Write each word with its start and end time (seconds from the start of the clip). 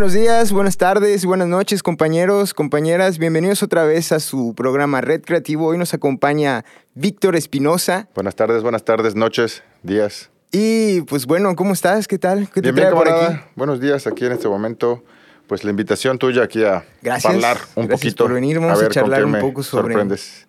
Buenos 0.00 0.14
días, 0.14 0.50
buenas 0.50 0.78
tardes, 0.78 1.26
buenas 1.26 1.46
noches, 1.46 1.82
compañeros, 1.82 2.54
compañeras. 2.54 3.18
Bienvenidos 3.18 3.62
otra 3.62 3.84
vez 3.84 4.12
a 4.12 4.18
su 4.18 4.54
programa 4.54 5.02
Red 5.02 5.20
Creativo. 5.20 5.66
Hoy 5.66 5.76
nos 5.76 5.92
acompaña 5.92 6.64
Víctor 6.94 7.36
Espinosa. 7.36 8.08
Buenas 8.14 8.34
tardes, 8.34 8.62
buenas 8.62 8.82
tardes, 8.82 9.14
noches, 9.14 9.62
días. 9.82 10.30
Y 10.52 11.02
pues 11.02 11.26
bueno, 11.26 11.54
¿cómo 11.54 11.74
estás? 11.74 12.08
¿Qué 12.08 12.18
tal? 12.18 12.48
¿Qué 12.48 12.62
te 12.62 12.72
bien, 12.72 12.92
por 12.92 13.10
aquí? 13.10 13.40
Buenos 13.56 13.78
días 13.78 14.06
aquí 14.06 14.24
en 14.24 14.32
este 14.32 14.48
momento. 14.48 15.04
Pues 15.46 15.64
la 15.64 15.70
invitación 15.70 16.18
tuya 16.18 16.44
aquí 16.44 16.64
a 16.64 16.76
hablar 17.22 17.58
un 17.74 17.86
Gracias 17.86 18.00
poquito. 18.00 18.24
por 18.24 18.32
venir. 18.32 18.58
Vamos 18.58 18.82
a, 18.82 18.88
charlar 18.88 19.26
un 19.26 19.38
poco 19.38 19.62
sobre 19.62 19.94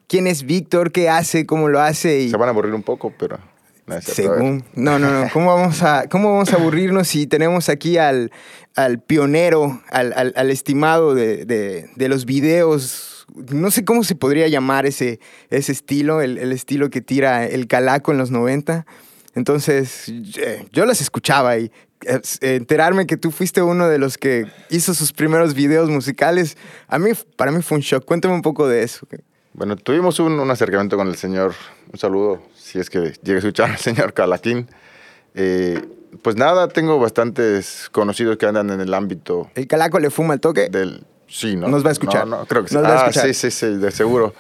quién 0.08 0.28
es 0.28 0.44
Víctor, 0.44 0.94
qué 0.94 1.10
hace, 1.10 1.46
cómo 1.46 1.68
lo 1.68 1.82
hace. 1.82 2.30
Se 2.30 2.38
van 2.38 2.48
a 2.48 2.52
aburrir 2.52 2.74
un 2.74 2.84
poco, 2.84 3.12
pero 3.20 3.38
según. 4.02 4.64
No, 4.76 5.00
no, 5.00 5.12
no. 5.12 5.30
¿Cómo 5.32 5.56
vamos 5.56 5.82
a, 5.84 6.08
cómo 6.10 6.32
vamos 6.34 6.54
a 6.54 6.58
aburrirnos 6.58 7.08
si 7.08 7.28
tenemos 7.28 7.70
aquí 7.70 7.98
al, 7.98 8.32
al 8.76 9.00
pionero, 9.02 9.82
al, 9.90 10.14
al, 10.14 10.50
estimado 10.50 11.16
de, 11.16 11.46
de, 11.46 11.90
de, 11.96 12.10
los 12.10 12.26
videos? 12.26 13.28
No 13.52 13.72
sé 13.72 13.84
cómo 13.84 14.04
se 14.04 14.16
podría 14.16 14.48
llamar 14.48 14.86
ese, 14.86 15.20
ese 15.50 15.72
estilo, 15.72 16.22
el, 16.22 16.38
el 16.38 16.52
estilo 16.52 16.90
que 16.90 17.02
tira 17.02 17.46
el 17.46 17.68
calaco 17.68 18.12
en 18.12 18.18
los 18.18 18.32
90. 18.32 18.86
Entonces, 19.34 20.12
yo 20.72 20.86
las 20.86 21.02
escuchaba 21.02 21.58
y 21.58 21.72
eh, 22.06 22.20
enterarme 22.42 23.06
que 23.06 23.16
tú 23.16 23.32
fuiste 23.32 23.62
uno 23.62 23.88
de 23.88 24.00
los 24.00 24.18
que 24.18 24.46
hizo 24.70 24.94
sus 24.94 25.14
primeros 25.14 25.54
videos 25.54 25.90
musicales, 25.90 26.58
a 26.88 26.98
mí, 26.98 27.12
para 27.36 27.52
mí 27.52 27.62
fue 27.62 27.78
un 27.78 27.82
shock. 27.82 28.06
Cuéntame 28.06 28.34
un 28.34 28.42
poco 28.42 28.68
de 28.68 28.84
eso. 28.84 29.08
Bueno, 29.54 29.76
tuvimos 29.76 30.20
un, 30.20 30.40
un 30.40 30.52
acercamiento 30.52 30.98
con 30.98 31.08
el 31.08 31.16
señor. 31.16 31.54
Un 31.92 32.00
saludo 32.00 32.42
si 32.56 32.80
es 32.80 32.90
que 32.90 33.14
llega 33.22 33.36
a 33.36 33.40
escuchar 33.40 33.72
al 33.72 33.78
señor 33.78 34.14
Calaquín. 34.14 34.68
Eh, 35.36 35.82
pues 36.22 36.36
nada, 36.36 36.68
tengo 36.68 37.00
bastantes 37.00 37.90
conocidos 37.92 38.38
que 38.38 38.46
andan 38.46 38.70
en 38.70 38.82
el 38.82 38.94
ámbito. 38.94 39.50
¿El 39.56 39.68
calaco 39.68 40.00
le 40.00 40.10
fuma 40.10 40.34
el 40.34 40.40
toque? 40.40 40.70
Del, 40.70 41.06
sí, 41.28 41.56
¿no? 41.56 41.68
Nos 41.68 41.86
va 41.86 41.90
a 41.90 41.92
escuchar. 41.94 42.28
No, 42.28 42.40
no, 42.40 42.46
creo 42.46 42.64
que 42.64 42.70
sí. 42.70 42.78
ah, 42.78 43.10
sí, 43.12 43.34
sí, 43.34 43.52
sí, 43.52 43.78
de 43.78 43.92
seguro. 43.92 44.34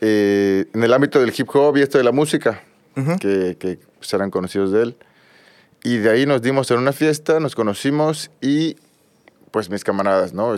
Eh, 0.00 0.66
en 0.74 0.82
el 0.82 0.92
ámbito 0.92 1.20
del 1.20 1.32
hip 1.36 1.48
hop 1.54 1.76
y 1.76 1.82
esto 1.82 1.98
de 1.98 2.04
la 2.04 2.12
música, 2.12 2.62
que, 3.20 3.56
que 3.58 3.78
serán 4.00 4.30
conocidos 4.30 4.72
de 4.72 4.82
él. 4.82 4.96
Y 5.82 5.98
de 5.98 6.10
ahí 6.10 6.26
nos 6.26 6.42
dimos 6.42 6.70
en 6.70 6.78
una 6.78 6.92
fiesta, 6.92 7.38
nos 7.40 7.54
conocimos 7.54 8.30
y 8.40 8.76
pues 9.50 9.70
mis 9.70 9.84
camaradas, 9.84 10.32
¿no? 10.34 10.54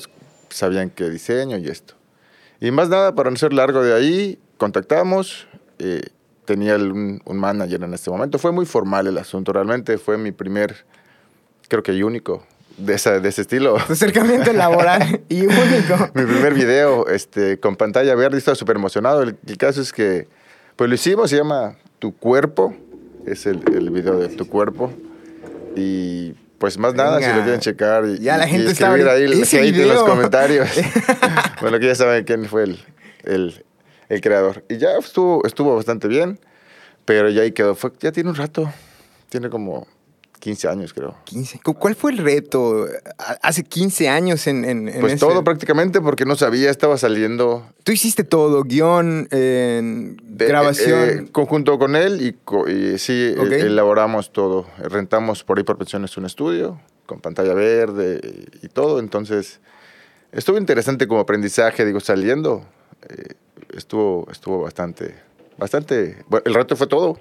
sabían 0.48 0.90
qué 0.90 1.10
diseño 1.10 1.58
y 1.58 1.68
esto. 1.68 1.94
Y 2.60 2.70
más 2.70 2.88
nada, 2.88 3.14
para 3.14 3.30
no 3.30 3.36
ser 3.36 3.52
largo 3.52 3.82
de 3.82 3.94
ahí, 3.94 4.38
contactamos. 4.56 5.46
Eh, 5.78 6.02
tenía 6.44 6.76
un, 6.76 7.20
manager 7.26 7.82
en 7.84 7.94
este 7.94 8.10
momento. 8.10 8.38
Fue 8.38 8.52
muy 8.52 8.66
formal 8.66 9.06
el 9.06 9.18
asunto, 9.18 9.52
realmente 9.52 9.98
fue 9.98 10.18
mi 10.18 10.32
primer, 10.32 10.84
creo 11.68 11.82
que 11.82 11.92
y 11.92 12.02
único, 12.02 12.44
de, 12.78 12.94
esa, 12.94 13.20
de 13.20 13.28
ese 13.28 13.42
estilo. 13.42 13.76
acercamiento 13.76 14.52
laboral 14.52 15.20
y 15.28 15.42
único. 15.42 16.10
mi 16.14 16.24
primer 16.24 16.54
video 16.54 17.06
este, 17.08 17.60
con 17.60 17.76
pantalla 17.76 18.14
verde, 18.14 18.38
estaba 18.38 18.54
súper 18.54 18.76
emocionado. 18.76 19.22
El, 19.22 19.36
caso 19.58 19.80
es 19.80 19.92
que, 19.92 20.26
pues 20.74 20.88
lo 20.88 20.94
hicimos, 20.94 21.30
se 21.30 21.36
llama 21.36 21.76
Tu 21.98 22.14
Cuerpo, 22.16 22.74
es 23.26 23.46
el, 23.46 23.62
el 23.72 23.90
video 23.90 24.18
de 24.18 24.28
Tu 24.28 24.48
Cuerpo. 24.48 24.90
Y 25.76 26.34
pues 26.58 26.76
más 26.78 26.94
nada, 26.94 27.20
si 27.20 27.26
lo 27.26 27.42
quieren 27.42 27.60
checar 27.60 28.04
y, 28.04 28.18
ya 28.18 28.36
la 28.36 28.48
gente 28.48 28.72
escribir 28.72 29.08
ahí 29.08 29.24
el 29.24 29.42
hate 29.42 29.76
en 29.76 29.88
los 29.88 30.02
comentarios. 30.02 30.68
bueno, 31.60 31.78
que 31.78 31.86
ya 31.86 31.94
saben 31.94 32.24
quién 32.24 32.44
fue 32.46 32.64
el, 32.64 32.84
el, 33.24 33.64
el 34.08 34.20
creador. 34.20 34.64
Y 34.68 34.78
ya 34.78 34.98
estuvo, 34.98 35.46
estuvo 35.46 35.76
bastante 35.76 36.08
bien, 36.08 36.40
pero 37.04 37.30
ya 37.30 37.42
ahí 37.42 37.52
quedó. 37.52 37.74
Fue, 37.74 37.92
ya 38.00 38.12
tiene 38.12 38.30
un 38.30 38.36
rato, 38.36 38.72
tiene 39.28 39.50
como 39.50 39.86
15 40.38 40.68
años, 40.68 40.92
creo. 40.92 41.16
15. 41.24 41.60
¿Cuál 41.62 41.94
fue 41.94 42.12
el 42.12 42.18
reto 42.18 42.86
hace 43.42 43.64
15 43.64 44.08
años 44.08 44.46
en, 44.46 44.64
en, 44.64 44.92
Pues 45.00 45.18
todo 45.18 45.44
prácticamente 45.44 46.00
porque 46.00 46.24
no 46.24 46.36
sabía, 46.36 46.70
estaba 46.70 46.96
saliendo. 46.98 47.66
Tú 47.84 47.92
hiciste 47.92 48.24
todo, 48.24 48.62
guion, 48.64 49.28
grabación. 49.30 51.08
Eh, 51.08 51.28
conjunto 51.32 51.78
con 51.78 51.96
él 51.96 52.20
y, 52.22 52.98
sí, 52.98 53.34
e, 53.36 53.60
elaboramos 53.60 54.32
todo. 54.32 54.66
Rentamos 54.78 55.44
por 55.44 55.58
ahí 55.58 55.64
por 55.64 55.78
pensiones 55.78 56.16
un 56.16 56.26
estudio 56.26 56.80
con 57.08 57.20
pantalla 57.20 57.54
verde 57.54 58.20
y 58.62 58.68
todo. 58.68 59.00
Entonces, 59.00 59.60
estuvo 60.30 60.58
interesante 60.58 61.08
como 61.08 61.20
aprendizaje, 61.20 61.84
digo, 61.84 61.98
saliendo. 61.98 62.64
Eh, 63.08 63.34
estuvo, 63.74 64.28
estuvo 64.30 64.62
bastante, 64.62 65.16
bastante, 65.56 66.22
bueno, 66.28 66.44
el 66.46 66.54
reto 66.54 66.76
fue 66.76 66.86
todo. 66.86 67.18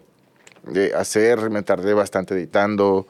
De 0.71 0.93
hacer, 0.93 1.49
me 1.49 1.61
tardé 1.63 1.93
bastante 1.93 2.33
editando, 2.33 3.07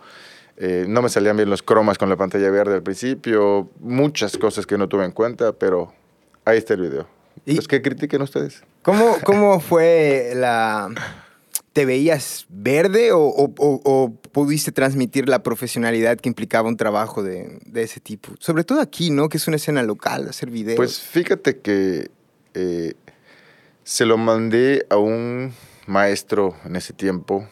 eh, 0.57 0.85
no 0.87 1.01
me 1.01 1.09
salían 1.09 1.37
bien 1.37 1.49
los 1.49 1.61
cromas 1.61 1.97
con 1.97 2.09
la 2.09 2.15
pantalla 2.15 2.49
verde 2.49 2.75
al 2.75 2.83
principio, 2.83 3.69
muchas 3.79 4.37
cosas 4.37 4.65
que 4.65 4.77
no 4.77 4.89
tuve 4.89 5.05
en 5.05 5.11
cuenta, 5.11 5.53
pero 5.53 5.93
ahí 6.45 6.57
está 6.57 6.73
el 6.73 6.81
video. 6.81 7.07
¿Y 7.45 7.55
pues 7.55 7.67
que 7.67 7.81
critiquen 7.81 8.21
ustedes. 8.21 8.63
¿Cómo, 8.81 9.17
cómo 9.23 9.59
fue 9.59 10.31
la... 10.35 10.89
¿Te 11.73 11.85
veías 11.85 12.47
verde 12.49 13.11
o, 13.11 13.19
o, 13.19 14.13
pudiste 14.31 14.71
transmitir 14.71 15.29
la 15.29 15.43
profesionalidad 15.43 16.17
que 16.17 16.27
implicaba 16.27 16.67
un 16.67 16.75
trabajo 16.75 17.21
de, 17.21 17.59
de, 17.67 17.83
ese 17.83 17.99
tipo? 17.99 18.33
Sobre 18.39 18.63
todo 18.63 18.81
aquí, 18.81 19.11
¿no? 19.11 19.29
Que 19.29 19.37
es 19.37 19.47
una 19.47 19.57
escena 19.57 19.83
local, 19.83 20.27
hacer 20.27 20.49
videos. 20.49 20.77
Pues 20.77 20.99
fíjate 20.99 21.59
que 21.59 22.09
eh, 22.55 22.95
se 23.83 24.05
lo 24.05 24.17
mandé 24.17 24.87
a 24.89 24.97
un 24.97 25.53
maestro 25.87 26.55
en 26.65 26.75
ese 26.75 26.93
tiempo 26.93 27.47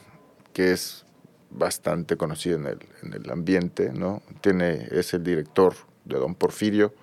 que 0.53 0.71
es 0.71 1.05
bastante 1.49 2.17
conocido 2.17 2.57
en 2.57 2.67
el, 2.67 2.79
en 3.01 3.13
el 3.13 3.29
ambiente, 3.31 3.91
¿no? 3.93 4.21
Tiene, 4.41 4.87
es 4.91 5.13
el 5.13 5.23
director 5.23 5.73
de 6.03 6.17
Don 6.17 6.35
Porfirio, 6.35 6.93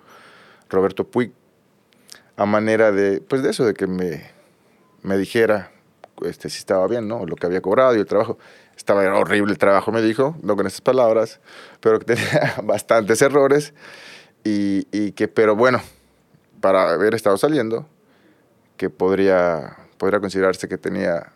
Roberto 0.69 1.05
Puig, 1.05 1.31
a 2.37 2.45
manera 2.45 2.91
de, 2.91 3.21
pues 3.21 3.43
de 3.43 3.49
eso, 3.49 3.65
de 3.65 3.73
que 3.73 3.87
me, 3.87 4.23
me 5.01 5.17
dijera 5.17 5.71
este, 6.21 6.49
si 6.49 6.59
estaba 6.59 6.87
bien, 6.87 7.07
¿no? 7.07 7.25
Lo 7.25 7.35
que 7.35 7.45
había 7.45 7.61
cobrado 7.61 7.95
y 7.95 7.99
el 7.99 8.05
trabajo. 8.05 8.37
Estaba 8.75 9.03
horrible 9.17 9.51
el 9.51 9.57
trabajo, 9.57 9.91
me 9.91 10.01
dijo, 10.01 10.35
no 10.41 10.55
con 10.55 10.65
esas 10.65 10.81
palabras, 10.81 11.39
pero 11.79 11.99
que 11.99 12.05
tenía 12.05 12.55
bastantes 12.63 13.21
errores 13.21 13.73
y, 14.43 14.87
y 14.91 15.11
que, 15.11 15.27
pero 15.27 15.55
bueno, 15.55 15.81
para 16.59 16.91
haber 16.91 17.13
estado 17.13 17.37
saliendo, 17.37 17.87
que 18.77 18.89
podría, 18.89 19.77
podría 20.03 20.19
considerarse 20.19 20.67
que 20.67 20.77
tenía, 20.77 21.31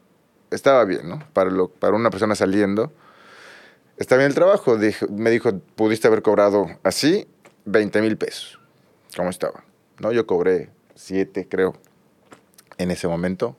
estaba 0.51 0.83
bien, 0.83 1.07
¿no? 1.07 1.23
Para, 1.31 1.49
lo, 1.49 1.69
para 1.69 1.95
una 1.95 2.09
persona 2.09 2.35
saliendo, 2.35 2.91
está 3.95 4.17
bien 4.17 4.27
el 4.27 4.35
trabajo. 4.35 4.77
me 5.09 5.31
dijo, 5.31 5.57
pudiste 5.77 6.09
haber 6.09 6.21
cobrado 6.21 6.67
así 6.83 7.29
20 7.63 8.01
mil 8.01 8.17
pesos, 8.17 8.59
¿cómo 9.15 9.29
estaba? 9.29 9.63
¿No? 9.99 10.11
Yo 10.11 10.27
cobré 10.27 10.69
7, 10.95 11.47
creo, 11.49 11.75
en 12.77 12.91
ese 12.91 13.07
momento, 13.07 13.55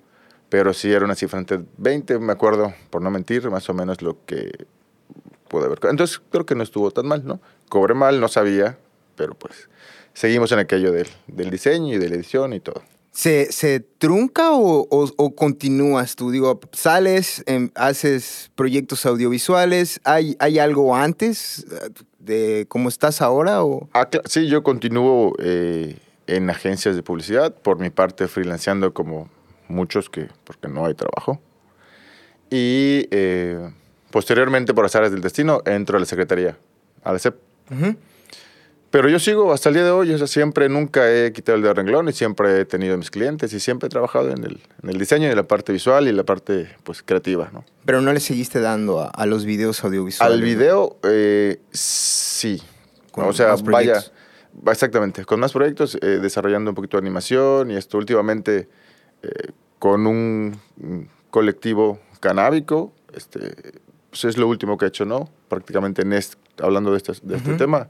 pero 0.50 0.74
sí 0.74 0.92
era 0.92 1.06
una 1.06 1.14
cifra 1.14 1.38
entre 1.38 1.60
20, 1.78 2.19
me 2.19 2.34
acuerdo, 2.34 2.75
por 2.90 3.00
no 3.00 3.10
mentir, 3.10 3.48
más 3.48 3.66
o 3.70 3.72
menos 3.72 4.02
lo 4.02 4.22
que 4.26 4.66
pude 5.48 5.64
haber. 5.64 5.78
Entonces 5.84 6.20
creo 6.30 6.44
que 6.44 6.54
no 6.54 6.64
estuvo 6.64 6.90
tan 6.90 7.06
mal, 7.06 7.25
¿no? 7.25 7.40
Cobré 7.70 7.94
mal, 7.94 8.20
no 8.20 8.28
sabía, 8.28 8.76
pero 9.16 9.32
pues 9.32 9.70
seguimos 10.12 10.52
en 10.52 10.58
aquello 10.58 10.92
del, 10.92 11.08
del 11.28 11.48
diseño 11.48 11.94
y 11.94 11.96
de 11.98 12.10
la 12.10 12.16
edición 12.16 12.52
y 12.52 12.60
todo. 12.60 12.82
¿Se, 13.19 13.51
se 13.51 13.81
trunca 13.81 14.53
o, 14.53 14.87
o, 14.91 15.34
continúas 15.34 16.15
tú? 16.15 16.31
Digo, 16.31 16.61
sales, 16.71 17.43
em, 17.47 17.69
haces 17.75 18.53
proyectos 18.55 19.05
audiovisuales, 19.06 20.01
¿hay, 20.05 20.37
¿hay 20.39 20.61
algo 20.61 20.95
antes 20.95 21.67
de 22.21 22.67
cómo 22.69 22.89
estás 22.89 23.21
ahora? 23.21 23.65
O? 23.65 23.89
Ah, 23.93 24.09
sí, 24.27 24.47
yo 24.47 24.62
continúo 24.62 25.33
eh, 25.41 25.97
en 26.29 26.49
agencias 26.49 26.95
de 26.95 27.03
publicidad, 27.03 27.53
por 27.53 27.81
mi 27.81 27.91
parte 27.91 28.29
freelanceando 28.29 28.95
como 28.95 29.29
muchos 29.67 30.09
que, 30.09 30.29
porque 30.45 30.69
no 30.69 30.87
hay 30.87 30.95
trabajo. 30.95 31.41
Y 32.50 33.09
eh, 33.11 33.69
posteriormente, 34.12 34.75
por 34.75 34.85
las 34.85 34.94
áreas 34.94 35.11
del 35.11 35.23
destino, 35.23 35.61
entro 35.67 35.97
a 35.97 36.00
la 36.00 36.06
secretaría, 36.06 36.56
a 37.03 37.12
la 37.12 37.19
CEP. 37.19 37.35
Pero 38.90 39.11
yo 39.11 39.19
sigo 39.19 39.52
hasta 39.52 39.69
el 39.69 39.75
día 39.75 39.85
de 39.85 39.90
hoy, 39.90 40.12
o 40.12 40.19
sea, 40.19 40.26
siempre, 40.26 40.69
nunca 40.70 41.12
he 41.12 41.32
quitado 41.32 41.56
el 41.56 41.62
de 41.62 41.75
renglón 41.75 42.08
y 42.08 42.12
siempre 42.12 42.61
he 42.61 42.64
tenido 42.64 42.96
mis 42.96 43.11
clientes 43.11 43.52
y 43.52 43.61
siempre 43.61 43.88
he 43.88 43.90
trabajado 43.90 44.31
en 44.31 44.43
el, 44.44 44.61
en 44.82 44.88
el 44.88 44.99
diseño 44.99 45.26
y 45.29 45.31
en 45.31 45.37
la 45.37 45.46
parte 45.46 45.73
visual 45.73 46.08
y 46.08 46.12
la 46.12 46.25
parte 46.25 46.75
pues, 46.85 47.02
creativa, 47.02 47.50
¿no? 47.52 47.67
Pero 47.85 48.00
no 48.00 48.12
le 48.12 48.20
seguiste 48.20 48.61
dando 48.61 49.00
a, 49.00 49.08
a 49.08 49.26
los 49.26 49.44
videos 49.44 49.85
audiovisuales. 49.85 50.35
Al 50.35 50.43
video, 50.43 50.96
eh, 51.02 51.61
sí. 51.70 52.62
o 53.12 53.32
sea, 53.35 53.56
vaya, 53.56 54.02
exactamente, 54.67 55.26
con 55.26 55.40
más 55.40 55.52
proyectos, 55.52 55.99
eh, 56.00 56.19
desarrollando 56.23 56.70
un 56.70 56.75
poquito 56.75 56.96
de 56.96 57.02
animación 57.02 57.70
y 57.70 57.76
esto 57.76 57.99
últimamente 57.99 58.70
eh, 59.23 59.29
con 59.79 60.06
un 60.06 60.58
colectivo 61.29 62.00
canábico, 62.20 62.94
este, 63.12 63.55
pues 64.08 64.25
es 64.25 64.38
lo 64.38 64.49
último 64.49 64.79
que 64.79 64.87
he 64.87 64.88
hecho, 64.88 65.05
¿no? 65.05 65.29
Prácticamente 65.49 66.02
en 66.02 66.14
este, 66.14 66.38
hablando 66.62 66.93
de 66.93 66.96
este, 66.96 67.12
de 67.23 67.37
este 67.37 67.52
tema 67.55 67.88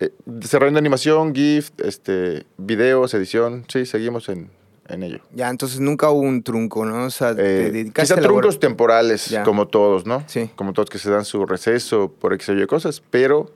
eh, 0.00 0.10
desarrollando 0.24 0.78
animación, 0.78 1.34
GIF, 1.34 1.70
este, 1.78 2.44
videos, 2.58 3.14
edición, 3.14 3.64
sí, 3.68 3.86
seguimos 3.86 4.28
en, 4.28 4.50
en 4.88 5.02
ello. 5.02 5.20
Ya, 5.34 5.48
entonces 5.48 5.80
nunca 5.80 6.10
hubo 6.10 6.20
un 6.20 6.42
trunco, 6.42 6.84
¿no? 6.84 7.06
O 7.06 7.10
sea, 7.10 7.34
eh, 7.38 7.90
quizá 7.94 8.16
truncos 8.20 8.60
temporales, 8.60 9.34
como 9.44 9.68
todos, 9.68 10.06
¿no? 10.06 10.22
Sí. 10.26 10.50
Como 10.56 10.72
todos 10.72 10.90
que 10.90 10.98
se 10.98 11.10
dan 11.10 11.24
su 11.24 11.46
receso 11.46 12.10
por 12.12 12.32
X 12.34 12.50
o 12.50 12.52
Y 12.54 12.66
cosas, 12.66 13.02
pero 13.10 13.50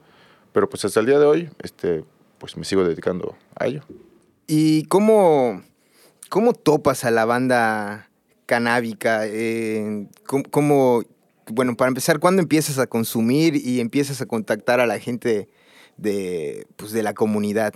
Pero 0.53 0.69
pues 0.69 0.85
hasta 0.85 0.99
el 1.01 1.07
día 1.07 1.19
de 1.21 1.27
hoy, 1.27 1.49
este, 1.63 2.03
pues 2.39 2.57
me 2.57 2.65
sigo 2.65 2.83
dedicando 2.85 3.37
a 3.55 3.67
ello. 3.67 3.83
¿Y 4.49 4.83
cómo, 4.87 5.63
cómo 6.29 6.55
topas 6.55 7.05
a 7.05 7.13
la 7.13 7.25
banda 7.25 8.09
canábica? 8.47 9.27
Eh, 9.27 10.09
¿cómo, 10.27 10.43
cómo- 10.51 11.03
bueno, 11.53 11.77
para 11.77 11.89
empezar, 11.89 12.19
¿cuándo 12.19 12.43
empiezas 12.43 12.79
a 12.79 12.87
consumir 12.89 13.55
y 13.55 13.79
empiezas 13.81 14.21
a 14.21 14.27
contactar 14.27 14.81
a 14.81 14.87
la 14.87 14.99
gente 14.99 15.49
de, 16.01 16.67
pues, 16.77 16.93
de 16.93 17.03
la 17.03 17.15
comunidad? 17.15 17.75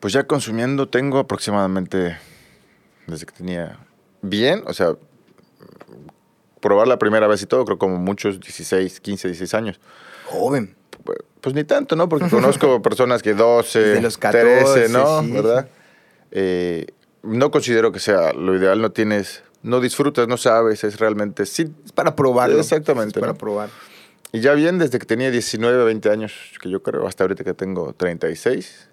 Pues 0.00 0.12
ya 0.12 0.24
consumiendo 0.26 0.88
tengo 0.88 1.18
aproximadamente, 1.18 2.16
desde 3.06 3.26
que 3.26 3.32
tenía 3.32 3.78
bien, 4.22 4.62
o 4.66 4.72
sea, 4.72 4.94
probar 6.60 6.86
la 6.86 6.98
primera 6.98 7.26
vez 7.26 7.42
y 7.42 7.46
todo, 7.46 7.64
creo 7.64 7.78
como 7.78 7.96
muchos, 7.96 8.40
16, 8.40 9.00
15, 9.00 9.28
16 9.28 9.54
años. 9.54 9.80
Joven. 10.26 10.74
Pues 11.40 11.54
ni 11.54 11.64
tanto, 11.64 11.94
¿no? 11.96 12.08
Porque 12.08 12.28
conozco 12.30 12.82
personas 12.82 13.22
que 13.22 13.34
12, 13.34 13.78
Desde 13.78 14.02
los 14.02 14.18
14, 14.18 14.72
13, 14.74 14.88
¿no? 14.92 15.22
sí. 15.22 15.30
¿Verdad? 15.32 15.68
Eh, 16.32 16.86
no 17.22 17.50
considero 17.50 17.92
que 17.92 18.00
sea 18.00 18.32
lo 18.32 18.56
ideal, 18.56 18.80
no 18.80 18.90
tienes, 18.90 19.42
no 19.62 19.80
disfrutas, 19.80 20.28
no 20.28 20.36
sabes, 20.36 20.84
es 20.84 20.98
realmente, 20.98 21.46
sí. 21.46 21.72
Es 21.84 21.92
para 21.92 22.14
probarlo. 22.16 22.58
Exactamente, 22.58 23.18
Es 23.18 23.20
para 23.20 23.32
¿no? 23.32 23.38
probar. 23.38 23.70
Y 24.32 24.40
ya 24.40 24.54
bien, 24.54 24.78
desde 24.78 24.98
que 24.98 25.06
tenía 25.06 25.30
19, 25.30 25.84
20 25.84 26.10
años, 26.10 26.32
que 26.60 26.68
yo 26.68 26.82
creo, 26.82 27.06
hasta 27.06 27.24
ahorita 27.24 27.44
que 27.44 27.54
tengo 27.54 27.92
36, 27.92 28.88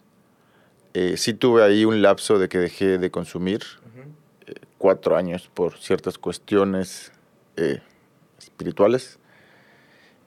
eh, 0.93 1.15
sí 1.17 1.33
tuve 1.33 1.63
ahí 1.63 1.85
un 1.85 2.01
lapso 2.01 2.37
de 2.37 2.47
que 2.47 2.59
dejé 2.59 2.97
de 2.99 3.09
consumir 3.09 3.61
eh, 4.45 4.53
cuatro 4.77 5.15
años 5.15 5.49
por 5.53 5.77
ciertas 5.77 6.17
cuestiones 6.17 7.11
eh, 7.57 7.81
espirituales. 8.37 9.17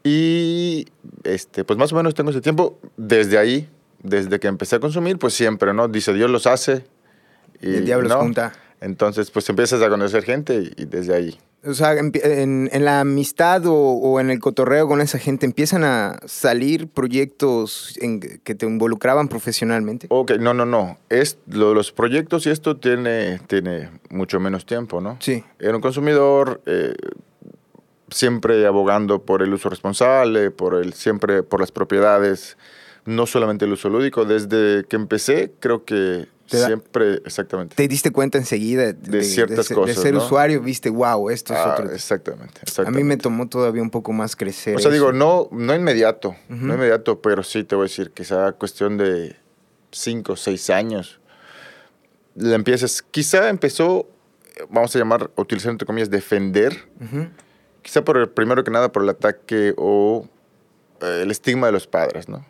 Y 0.03 0.87
este, 1.25 1.65
pues 1.65 1.79
más 1.79 1.93
o 1.93 1.97
menos 1.97 2.15
tengo 2.15 2.31
ese 2.31 2.41
tiempo. 2.41 2.79
Desde 2.97 3.39
ahí, 3.39 3.69
desde 4.03 4.39
que 4.41 4.49
empecé 4.49 4.77
a 4.77 4.81
consumir, 4.81 5.19
pues 5.19 5.35
siempre, 5.35 5.73
¿no? 5.73 5.89
Dice, 5.89 6.13
Dios 6.13 6.31
los 6.31 6.47
hace. 6.47 6.85
Y 7.61 7.75
el 7.75 7.85
diablo 7.85 8.09
¿no? 8.09 8.21
junta. 8.21 8.53
Entonces, 8.81 9.31
pues 9.31 9.49
empiezas 9.49 9.83
a 9.83 9.89
conocer 9.89 10.23
gente 10.25 10.55
y, 10.57 10.83
y 10.83 10.85
desde 10.85 11.15
ahí. 11.15 11.39
O 11.67 11.75
sea, 11.75 11.95
en, 11.95 12.69
en 12.73 12.85
la 12.85 13.01
amistad 13.01 13.67
o, 13.67 13.75
o 13.75 14.21
en 14.21 14.31
el 14.31 14.39
cotorreo 14.39 14.87
con 14.89 15.01
esa 15.01 15.19
gente, 15.19 15.47
¿empiezan 15.47 15.85
a 15.85 16.19
salir 16.27 16.89
proyectos 16.89 17.97
en- 18.01 18.21
que 18.21 18.55
te 18.55 18.67
involucraban 18.67 19.29
profesionalmente? 19.29 20.07
Ok, 20.11 20.33
no, 20.39 20.55
no, 20.55 20.65
no. 20.65 20.99
Es, 21.09 21.39
lo- 21.49 21.75
los 21.75 21.93
proyectos 21.93 22.47
y 22.47 22.51
esto 22.51 22.77
tiene, 22.77 23.41
tiene 23.47 23.91
mucho 24.11 24.39
menos 24.41 24.65
tiempo, 24.67 25.01
¿no? 25.01 25.17
Sí. 25.21 25.43
Era 25.59 25.75
un 25.77 25.83
consumidor 25.83 26.61
eh, 26.67 26.95
siempre 28.11 28.67
abogando 28.67 29.23
por 29.23 29.43
el 29.43 29.53
uso 29.53 29.69
responsable, 29.69 30.51
por 30.51 30.75
el, 30.75 30.93
siempre 30.93 31.43
por 31.43 31.61
las 31.61 31.73
propiedades, 31.73 32.57
no 33.07 33.27
solamente 33.27 33.65
el 33.65 33.73
uso 33.73 33.89
lúdico. 33.89 34.25
Desde 34.25 34.85
que 34.85 34.97
empecé, 34.97 35.53
creo 35.61 35.85
que 35.85 36.27
da- 36.51 36.67
siempre, 36.67 37.15
exactamente. 37.25 37.75
¿Te 37.77 37.89
diste 37.89 38.11
cuenta 38.11 38.39
enseguida 38.39 38.93
de, 38.93 39.23
ciertas 39.23 39.69
cosas, 39.69 39.97
De 39.97 40.03
ser 40.03 40.15
¿no? 40.15 40.19
usuario, 40.25 40.61
viste, 40.61 40.91
wow, 40.91 41.31
esto 41.31 41.55
es 41.55 41.61
Ah, 41.63 41.73
otro. 41.75 41.91
exactamente, 41.93 42.61
A 42.85 42.91
mí 42.91 43.03
me 43.05 43.17
tomó 43.17 43.49
todavía 43.49 43.83
un 43.83 43.91
poco 43.91 44.13
más 44.13 44.37
crecer. 44.37 44.77
O 44.77 44.79
sea, 44.79 44.91
eso. 44.91 44.95
digo, 44.95 45.13
no, 45.13 45.49
no 45.53 45.75
inmediato, 45.75 46.37
no 46.49 46.75
inmediato, 46.75 47.21
pero 47.21 47.43
sí 47.43 47.65
te 47.65 47.75
voy 47.75 47.85
a 47.85 47.89
decir, 47.89 48.11
quizá 48.11 48.53
cuestión 48.53 48.97
de 48.99 49.37
cinco 49.93 50.33
o 50.35 50.37
seis 50.37 50.69
años. 50.71 51.21
La 52.35 52.55
empiezas, 52.55 53.03
quizá 53.03 53.49
empezó, 53.49 54.07
vamos 54.69 54.95
a 54.95 54.99
llamar, 54.99 55.31
utilizar 55.37 55.71
entre 55.73 55.87
comillas, 55.87 56.11
defender, 56.11 56.77
Ujú. 57.01 57.29
quizá 57.83 58.05
por 58.05 58.19
el, 58.19 58.29
primero 58.29 58.63
que 58.63 58.71
nada 58.71 58.93
por 58.93 59.03
el 59.03 59.09
ataque 59.09 59.73
o 59.79 60.29
eh, 61.01 61.21
el 61.23 61.31
estigma 61.31 61.67
de 61.67 61.73
los 61.73 61.87
padres, 61.87 62.29
¿no? 62.29 62.45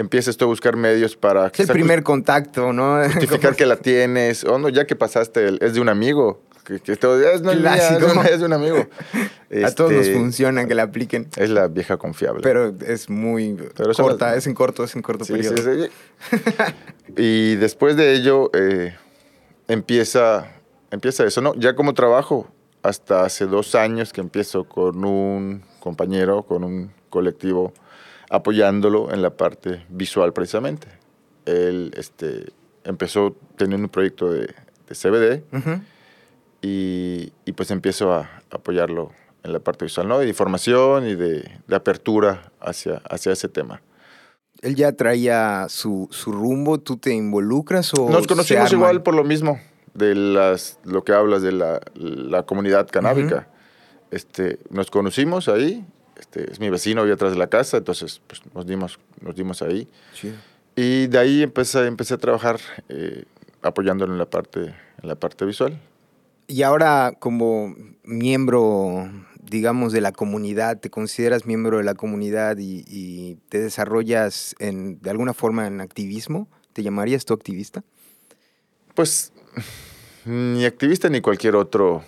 Empiezas 0.00 0.36
tú 0.38 0.46
a 0.46 0.48
buscar 0.48 0.76
medios 0.76 1.14
para... 1.14 1.48
Es 1.48 1.60
el 1.60 1.68
primer 1.68 2.02
contacto, 2.02 2.72
¿no? 2.72 3.02
justificar 3.12 3.54
que 3.54 3.66
la 3.66 3.76
tienes, 3.76 4.44
o 4.44 4.58
no, 4.58 4.70
ya 4.70 4.86
que 4.86 4.96
pasaste, 4.96 5.46
el- 5.46 5.58
es 5.60 5.74
de 5.74 5.80
un 5.80 5.90
amigo, 5.90 6.40
que, 6.64 6.80
que 6.80 6.96
todo, 6.96 7.20
es, 7.22 7.42
no 7.42 7.52
mía, 7.54 7.76
es 7.76 7.98
Clásico. 7.98 8.20
un- 8.20 8.26
es 8.26 8.40
de 8.40 8.46
un 8.46 8.52
amigo. 8.54 8.86
A 9.64 9.70
todos 9.72 9.90
nos 9.92 10.06
Este, 10.06 10.14
funciona 10.16 10.66
que 10.66 10.74
la 10.76 10.84
apliquen. 10.84 11.28
Es 11.36 11.50
la 11.50 11.66
vieja 11.68 11.96
confiable. 11.96 12.40
Pero 12.42 12.72
es 12.86 13.10
muy 13.10 13.56
Pero 13.76 13.92
corta, 13.94 14.36
es 14.36 14.46
en 14.46 14.54
corto, 14.54 14.84
es 14.84 14.94
en 14.94 15.02
corto 15.02 15.24
Sí, 15.24 15.32
periodo. 15.32 15.56
sí, 15.56 15.90
sí. 16.30 16.36
y 17.16 17.56
después 17.56 17.96
de 17.96 18.12
ello 18.14 18.50
eh, 18.54 18.94
empieza, 19.68 20.52
empieza 20.90 21.24
eso, 21.24 21.40
¿no? 21.40 21.54
Ya 21.56 21.74
como 21.74 21.94
trabajo, 21.94 22.48
hasta 22.82 23.24
hace 23.24 23.46
dos 23.46 23.74
años 23.74 24.12
que 24.12 24.20
empiezo 24.20 24.64
con 24.64 25.04
un 25.04 25.62
compañero, 25.80 26.44
con 26.44 26.64
un 26.64 26.92
colectivo, 27.10 27.72
apoyándolo 28.30 29.12
en 29.12 29.22
la 29.22 29.30
parte 29.30 29.84
visual 29.88 30.32
precisamente. 30.32 30.86
Él 31.44 31.92
este, 31.96 32.52
empezó 32.84 33.36
teniendo 33.56 33.86
un 33.86 33.90
proyecto 33.90 34.32
de, 34.32 34.54
de 34.88 34.94
CBD 34.94 35.42
y, 36.62 37.32
y 37.44 37.52
pues 37.52 37.70
empiezo 37.70 38.12
a 38.14 38.30
apoyarlo 38.50 39.10
en 39.42 39.52
la 39.52 39.58
parte 39.58 39.84
visual, 39.84 40.08
¿no? 40.08 40.18
De 40.18 40.28
información 40.28 41.06
y 41.06 41.14
de, 41.14 41.50
de 41.66 41.76
apertura 41.76 42.52
hacia, 42.60 43.02
hacia 43.08 43.32
ese 43.32 43.48
tema. 43.48 43.82
Él 44.62 44.76
ya 44.76 44.92
traía 44.92 45.66
su, 45.68 46.08
su 46.10 46.32
rumbo, 46.32 46.78
¿tú 46.78 46.98
te 46.98 47.12
involucras 47.12 47.92
o 47.94 48.10
Nos 48.10 48.26
conocimos 48.26 48.70
igual 48.72 49.02
por 49.02 49.14
lo 49.14 49.24
mismo, 49.24 49.58
de 49.94 50.14
las, 50.14 50.78
lo 50.84 51.02
que 51.02 51.12
hablas 51.12 51.42
de 51.42 51.52
la, 51.52 51.80
la 51.94 52.42
comunidad 52.44 52.86
canábica. 52.88 53.48
este, 54.10 54.58
nos 54.68 54.90
conocimos 54.90 55.48
ahí, 55.48 55.84
este, 56.20 56.50
es 56.50 56.60
mi 56.60 56.68
vecino, 56.70 57.02
vive 57.02 57.14
atrás 57.14 57.32
de 57.32 57.38
la 57.38 57.48
casa, 57.48 57.78
entonces 57.78 58.20
pues, 58.26 58.42
nos, 58.54 58.66
dimos, 58.66 58.98
nos 59.20 59.34
dimos 59.34 59.62
ahí. 59.62 59.88
Y 60.76 61.06
de 61.06 61.18
ahí 61.18 61.42
empecé, 61.42 61.86
empecé 61.86 62.14
a 62.14 62.18
trabajar 62.18 62.60
eh, 62.88 63.24
apoyándolo 63.62 64.12
en 64.12 64.18
la, 64.18 64.26
parte, 64.26 64.74
en 65.02 65.08
la 65.08 65.14
parte 65.14 65.44
visual. 65.44 65.80
Y 66.46 66.62
ahora 66.62 67.14
como 67.18 67.74
miembro, 68.04 69.08
digamos, 69.42 69.92
de 69.92 70.00
la 70.00 70.12
comunidad, 70.12 70.78
¿te 70.78 70.90
consideras 70.90 71.46
miembro 71.46 71.78
de 71.78 71.84
la 71.84 71.94
comunidad 71.94 72.58
y, 72.58 72.84
y 72.86 73.38
te 73.48 73.60
desarrollas 73.60 74.54
en, 74.58 75.00
de 75.00 75.10
alguna 75.10 75.32
forma 75.32 75.66
en 75.66 75.80
activismo? 75.80 76.48
¿Te 76.72 76.82
llamarías 76.82 77.24
tú 77.24 77.34
activista? 77.34 77.82
Pues 78.94 79.32
ni 80.24 80.64
activista 80.64 81.08
ni 81.08 81.20
cualquier 81.20 81.56
otro 81.56 82.02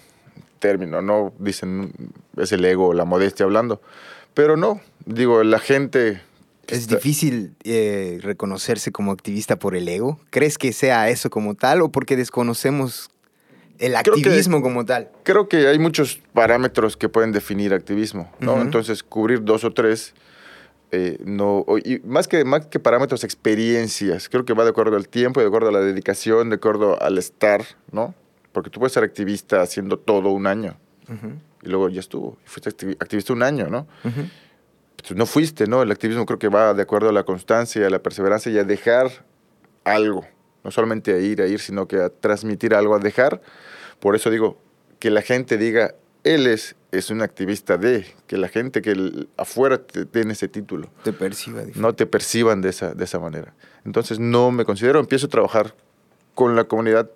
término, 0.62 1.02
no 1.02 1.34
dicen 1.38 1.92
es 2.38 2.52
el 2.52 2.64
ego, 2.64 2.94
la 2.94 3.04
modestia 3.04 3.44
hablando, 3.44 3.82
pero 4.32 4.56
no, 4.56 4.81
digo, 5.04 5.42
la 5.44 5.58
gente... 5.58 6.22
¿Es 6.69 6.78
está- 6.78 6.96
difícil 6.96 7.54
eh, 7.64 8.19
reconocerse 8.22 8.92
como 8.92 9.12
activista 9.12 9.56
por 9.58 9.76
el 9.76 9.86
ego? 9.88 10.19
¿Crees 10.31 10.56
que 10.56 10.72
sea 10.72 11.10
eso 11.10 11.28
como 11.28 11.54
tal 11.54 11.82
o 11.82 11.90
porque 11.90 12.16
desconocemos 12.16 13.10
el 13.78 13.92
Creo 14.02 14.14
que- 14.14 14.20
activismo 14.22 14.62
como 14.62 14.84
tal? 14.86 15.10
Creo 15.24 15.48
que 15.48 15.66
hay 15.66 15.78
muchos 15.78 16.20
parámetros 16.32 16.96
que 16.96 17.08
pueden 17.10 17.32
definir 17.32 17.74
activismo, 17.74 18.31
¿no? 18.40 18.62
Entonces, 18.62 19.02
cubrir 19.02 19.42
dos 19.44 19.64
o 19.64 19.72
tres, 19.72 20.14
eh, 20.92 21.19
no, 21.24 21.64
y 21.84 21.98
más 22.04 22.28
que, 22.28 22.44
más 22.44 22.66
que 22.66 22.78
parámetros, 22.78 23.24
experiencias. 23.24 24.28
Creo 24.28 24.44
que 24.44 24.52
va 24.54 24.62
de 24.64 24.70
acuerdo 24.70 24.96
al 24.96 25.08
tiempo, 25.08 25.40
de 25.40 25.46
acuerdo 25.48 25.69
a 25.69 25.72
la 25.72 25.81
dedicación, 25.81 26.48
de 26.50 26.56
acuerdo 26.56 27.02
al 27.02 27.19
estar, 27.19 27.64
¿no? 27.90 28.14
Porque 28.52 28.70
tú 28.70 28.78
puedes 28.80 28.92
ser 28.92 29.02
activista 29.04 29.62
haciendo 29.62 29.98
todo 29.98 30.30
un 30.30 30.46
año 30.46 30.76
Ujú, 31.08 31.32
y 31.62 31.68
luego 31.68 31.88
ya 31.88 32.00
estuvo. 32.00 32.36
Fuiste 32.44 32.70
activi- 32.70 32.96
activista 33.00 33.32
un 33.32 33.42
año, 33.42 33.68
¿no? 33.68 33.86
ujú. 34.04 34.22
Pues 34.96 35.16
no 35.16 35.26
fuiste, 35.26 35.66
¿no? 35.66 35.82
El 35.82 35.90
activismo 35.90 36.24
creo 36.26 36.38
que 36.38 36.48
va 36.48 36.74
de 36.74 36.82
acuerdo 36.82 37.08
a 37.08 37.12
la 37.12 37.24
constancia, 37.24 37.84
a 37.86 37.90
la 37.90 37.98
perseverancia 38.00 38.52
y 38.52 38.58
a 38.58 38.64
dejar 38.64 39.10
algo. 39.84 40.24
No 40.62 40.70
solamente 40.70 41.12
a 41.12 41.18
ir, 41.18 41.42
a 41.42 41.46
ir, 41.46 41.58
sino 41.58 41.88
que 41.88 41.96
a 42.00 42.08
transmitir 42.08 42.72
algo, 42.74 42.94
a 42.94 43.00
dejar. 43.00 43.42
Por 43.98 44.14
eso 44.14 44.30
digo, 44.30 44.58
que 45.00 45.10
la 45.10 45.22
gente 45.22 45.58
diga, 45.58 45.94
él 46.22 46.46
es, 46.46 46.76
es 46.92 47.10
un 47.10 47.20
activista 47.20 47.78
de, 47.78 48.06
que 48.28 48.36
la 48.36 48.46
gente 48.46 48.80
que 48.80 48.92
el- 48.92 49.28
afuera 49.36 49.78
te 49.78 50.04
tiene 50.06 50.34
ese 50.34 50.46
título, 50.46 50.88
Te 51.02 51.12
perciba 51.12 51.58
diferente. 51.60 51.80
no 51.80 51.94
te 51.96 52.06
perciban 52.06 52.60
de 52.60 52.68
esa, 52.68 52.94
de 52.94 53.02
esa 53.02 53.18
manera. 53.18 53.54
Entonces 53.84 54.20
no 54.20 54.52
me 54.52 54.64
considero, 54.64 55.00
empiezo 55.00 55.26
a 55.26 55.30
trabajar 55.30 55.74
con 56.36 56.54
la 56.54 56.62
comunidad 56.64 57.10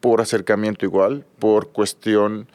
por 0.00 0.20
acercamiento 0.20 0.84
igual, 0.84 1.24
por 1.38 1.70
cuestión, 1.70 2.48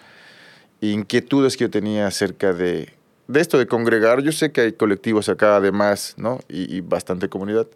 inquietudes 0.82 1.58
que 1.58 1.66
yo 1.66 1.70
tenía 1.70 2.08
acerca 2.08 2.54
de, 2.54 2.94
de 3.28 3.40
esto 3.40 3.58
de 3.58 3.68
congregar. 3.68 4.22
Yo 4.22 4.32
sé 4.32 4.52
que 4.52 4.62
hay 4.62 4.74
colectivos 4.74 5.30
acá 5.30 5.56
además, 5.56 6.16
¿no? 6.18 6.40
Y, 6.48 6.82
bastante 6.82 7.30
comunidad, 7.30 7.68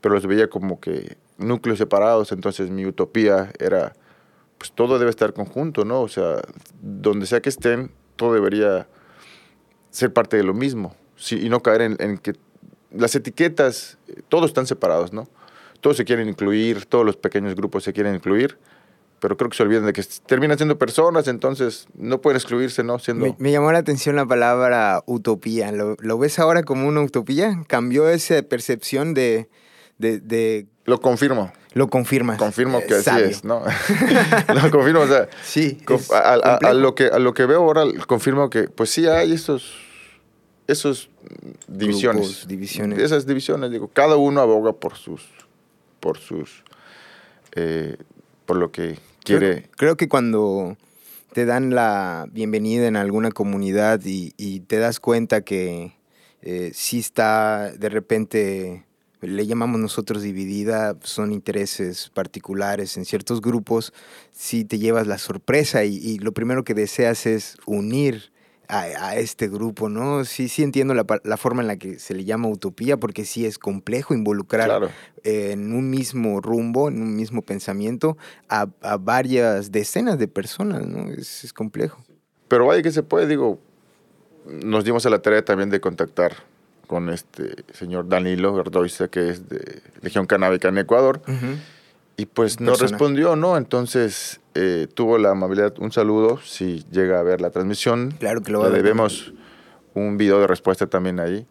pero 0.00 0.14
los 0.14 0.26
veía 0.26 0.48
como 0.48 0.80
que 0.80 1.16
núcleos 1.38 1.78
separados, 1.78 2.32
entonces 2.32 2.70
mi 2.70 2.86
utopía 2.86 3.52
era, 3.58 3.94
pues 4.58 4.72
todo 4.72 4.98
debe 4.98 5.10
estar 5.10 5.32
conjunto, 5.32 5.84
¿no? 5.84 6.02
O 6.02 6.08
sea, 6.08 6.40
donde 6.80 7.26
sea 7.26 7.40
que 7.40 7.48
estén, 7.48 7.90
todo 8.16 8.34
debería 8.34 8.86
ser 9.90 10.12
parte 10.12 10.36
de 10.36 10.44
lo 10.44 10.54
mismo, 10.54 10.94
sí, 11.16 11.40
y 11.40 11.48
no 11.48 11.62
caer 11.62 11.82
en, 11.82 11.96
en 11.98 12.18
que 12.18 12.34
las 12.92 13.14
etiquetas, 13.14 13.98
eh, 14.08 14.22
todos 14.28 14.46
están 14.46 14.66
separados, 14.66 15.12
¿no? 15.12 15.28
Todos 15.80 15.96
se 15.96 16.04
quieren 16.04 16.28
incluir, 16.28 16.84
todos 16.84 17.06
los 17.06 17.16
pequeños 17.16 17.54
grupos 17.54 17.84
se 17.84 17.92
quieren 17.92 18.14
incluir, 18.14 18.58
pero 19.20 19.36
creo 19.36 19.50
que 19.50 19.56
se 19.56 19.62
olvidan 19.62 19.86
de 19.86 19.92
que 19.92 20.02
terminan 20.26 20.56
siendo 20.56 20.78
personas, 20.78 21.28
entonces 21.28 21.86
no 21.94 22.20
pueden 22.20 22.36
excluirse, 22.36 22.82
¿no? 22.82 22.98
Siendo... 22.98 23.36
Me, 23.38 23.52
llamó 23.52 23.70
la 23.70 23.78
atención 23.78 24.16
la 24.16 24.26
palabra 24.26 25.02
utopía. 25.06 25.70
¿Lo, 25.72 25.96
¿Lo, 26.00 26.18
ves 26.18 26.38
ahora 26.38 26.62
como 26.62 26.88
una 26.88 27.02
utopía? 27.02 27.62
¿Cambió 27.68 28.08
esa 28.08 28.42
percepción 28.42 29.12
de, 29.14 29.48
de, 29.98 30.66
Lo 30.84 31.00
confirmo. 31.00 31.52
Lo 31.74 31.88
confirma. 31.88 32.36
Confirmo 32.36 32.80
que 32.80 32.94
así 32.94 33.10
es, 33.20 33.44
¿no? 33.44 33.62
lo 34.54 34.70
confirmo, 34.70 35.00
o 35.00 35.06
sea, 35.06 35.28
sí, 35.44 35.78
a, 36.12 36.72
lo 36.72 36.94
que, 36.94 37.04
a 37.04 37.18
lo 37.18 37.34
que 37.34 37.46
veo 37.46 37.60
ahora, 37.60 37.84
confirmo 38.06 38.50
que 38.50 38.64
pues 38.64 38.90
sí 38.90 39.06
hay 39.06 39.32
estos, 39.32 39.72
esos 40.66 41.10
divisiones. 41.68 42.48
divisiones. 42.48 42.98
Esas 42.98 43.26
divisiones, 43.26 43.70
digo, 43.70 43.88
cada 43.92 44.16
uno 44.16 44.40
aboga 44.40 44.72
por 44.72 44.96
sus, 44.96 45.28
por 46.00 46.18
sus, 46.18 46.64
eh, 47.54 47.96
por 48.46 48.56
lo 48.56 48.72
que 48.72 48.98
quiere. 49.24 49.68
Creo, 49.76 49.96
que 49.96 50.08
cuando 50.08 50.76
te 51.32 51.44
dan 51.44 51.74
la 51.74 52.26
bienvenida 52.30 52.86
en 52.86 52.96
alguna 52.96 53.30
comunidad 53.30 54.00
y, 54.04 54.60
te 54.60 54.78
das 54.78 55.00
cuenta 55.00 55.42
que 55.42 55.94
eh, 56.42 56.70
sí 56.74 56.98
está 56.98 57.72
de 57.72 57.88
repente 57.88 58.84
le 59.20 59.46
llamamos 59.46 59.80
nosotros 59.80 60.22
dividida, 60.22 60.96
son 61.02 61.32
intereses 61.32 62.10
particulares 62.14 62.96
en 62.96 63.04
ciertos 63.04 63.40
grupos, 63.40 63.92
si 64.32 64.64
te 64.64 64.78
llevas 64.78 65.06
la 65.06 65.18
sorpresa 65.18 65.84
y, 65.84 66.18
lo 66.18 66.32
primero 66.32 66.64
que 66.64 66.74
deseas 66.74 67.26
es 67.26 67.56
unir 67.66 68.32
a, 68.70 69.16
este 69.16 69.48
grupo, 69.48 69.88
¿no? 69.88 70.24
Sí, 70.24 70.48
sí 70.48 70.62
entiendo 70.62 70.94
la, 70.94 71.04
la, 71.24 71.36
forma 71.36 71.62
en 71.62 71.68
la 71.68 71.76
que 71.76 71.98
se 71.98 72.14
le 72.14 72.24
llama 72.24 72.48
utopía, 72.48 72.96
porque 72.96 73.24
sí 73.24 73.44
es 73.44 73.58
complejo 73.58 74.14
involucrar 74.14 74.90
en 75.24 75.72
un 75.72 75.90
mismo 75.90 76.40
rumbo, 76.40 76.88
en 76.88 77.02
un 77.02 77.16
mismo 77.16 77.42
pensamiento, 77.42 78.16
a, 78.48 78.66
varias 78.98 79.72
decenas 79.72 80.18
de 80.18 80.28
personas, 80.28 80.86
¿no? 80.86 81.10
Es, 81.10 81.44
es 81.44 81.52
complejo. 81.52 82.02
Pero 82.48 82.66
vaya 82.66 82.82
que 82.82 82.92
se 82.92 83.02
puede, 83.02 83.26
digo, 83.26 83.58
nos 84.46 84.84
dimos 84.84 85.04
a 85.06 85.10
la 85.10 85.20
tarea 85.20 85.44
también 85.44 85.70
de 85.70 85.80
contactar 85.80 86.36
con 86.86 87.08
este 87.08 87.64
señor 87.72 88.08
Danilo 88.08 88.52
Verdoisa, 88.52 89.08
que 89.08 89.30
es 89.30 89.48
de 89.48 89.80
Legión 90.02 90.26
Canábica 90.26 90.68
en 90.68 90.78
Ecuador. 90.78 91.22
Y 92.16 92.26
pues 92.26 92.60
no 92.60 92.74
respondió, 92.74 93.36
¿no? 93.36 93.56
Entonces 93.56 94.39
eh, 94.54 94.88
tuvo 94.92 95.18
la 95.18 95.30
amabilidad, 95.30 95.74
un 95.78 95.92
saludo, 95.92 96.40
si 96.44 96.84
llega 96.90 97.20
a 97.20 97.22
ver 97.22 97.40
la 97.40 97.50
transmisión. 97.50 98.12
Claro 98.18 98.42
que 98.42 98.50
lo 98.52 98.60
va 98.60 98.66
a 98.66 98.68
ver. 98.70 98.82
debemos 98.82 99.32
un 99.94 100.16
video 100.16 100.40
de 100.40 100.46
respuesta 100.46 100.86
también 100.86 101.20
ahí. 101.20 101.46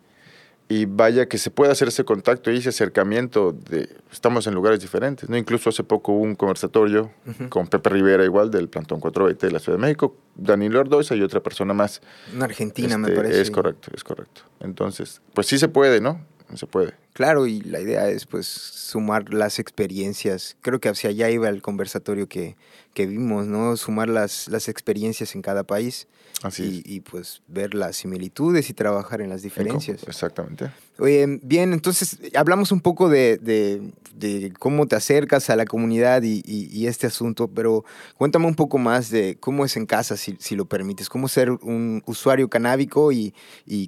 Y 0.72 0.86
vaya 0.86 1.28
que 1.28 1.40
se 1.40 1.50
puede 1.50 1.72
hacer 1.72 1.88
ese 1.88 2.04
contacto 2.04 2.52
y 2.52 2.58
ese 2.58 2.70
acercamiento 2.70 3.54
de 3.54 3.90
estamos 4.12 4.46
en 4.46 4.54
lugares 4.54 4.80
diferentes 4.80 5.28
no 5.28 5.36
incluso 5.36 5.72
hace 5.72 5.84
poco 5.84 6.12
hubo 6.12 6.22
un 6.22 6.36
conversatorio 6.36 7.12
con 7.50 7.66
Pepe 7.66 7.90
Rivera 7.90 8.24
igual 8.24 8.52
del 8.52 8.70
plantón 8.70 9.00
420 9.00 9.48
de 9.48 9.52
la 9.52 9.58
Ciudad 9.58 9.80
de 9.80 9.82
México. 9.82 10.16
Danilo 10.36 10.80
Ordoza 10.80 11.16
y 11.16 11.24
otra 11.24 11.40
persona 11.40 11.74
más. 11.74 12.02
Una 12.36 12.46
argentina 12.46 13.00
me 13.00 13.08
este, 13.08 13.20
parece. 13.20 13.42
es 13.42 13.50
correcto 13.50 13.90
es 13.96 14.04
correcto. 14.04 14.42
Entonces 14.60 15.22
pues 15.34 15.48
sí 15.48 15.58
se 15.58 15.70
puede 15.70 16.02
no 16.02 16.24
se 16.56 16.68
puede. 16.68 16.94
Claro 17.14 17.48
y 17.48 17.62
la 17.62 17.80
idea 17.80 18.08
es 18.08 18.26
pues 18.26 18.48
sumar 18.48 19.34
las 19.34 19.60
experiencias. 19.60 20.56
Creo 20.62 20.80
que 20.80 20.90
hacia 20.90 21.10
allá 21.10 21.30
iba 21.30 21.50
el 21.50 21.62
conversatorio 21.62 22.28
que, 22.28 22.56
que 23.00 23.08
vimos 23.08 23.48
no 23.48 23.78
sumar 23.78 24.10
las 24.10 24.50
las 24.50 24.68
experiencias 24.68 25.34
en 25.34 25.42
cada 25.42 25.64
país 25.64 26.06
Así 26.42 26.82
y, 26.86 27.02
pues 27.02 27.42
ver 27.48 27.74
las 27.74 27.98
similitudes 27.98 28.70
y 28.70 28.74
trabajar 28.74 29.20
en 29.20 29.30
las 29.30 29.42
diferencias. 29.42 30.04
Exactamente. 30.08 30.72
Oye, 30.98 31.40
bien, 31.44 31.74
entonces 31.74 32.18
hablamos 32.34 32.72
un 32.72 32.80
poco 32.80 33.10
de, 33.10 33.38
de, 33.38 34.54
cómo 34.58 34.88
te 34.88 34.96
acercas 34.96 35.50
a 35.50 35.58
la 35.58 35.66
comunidad 35.66 36.24
y, 36.24 36.42
y, 36.46 36.88
este 36.88 37.08
asunto, 37.08 37.50
pero 37.50 37.84
cuéntame 38.18 38.46
un 38.46 38.56
poco 38.56 38.78
más 38.78 39.10
de 39.10 39.36
cómo 39.40 39.66
es 39.66 39.76
en 39.76 39.86
casa, 39.86 40.16
si, 40.16 40.38
si 40.40 40.56
lo 40.56 40.66
permites, 40.66 41.10
cómo 41.10 41.28
ser 41.28 41.52
un 41.52 42.04
usuario 42.06 42.50
canábico 42.50 43.12
y, 43.12 43.34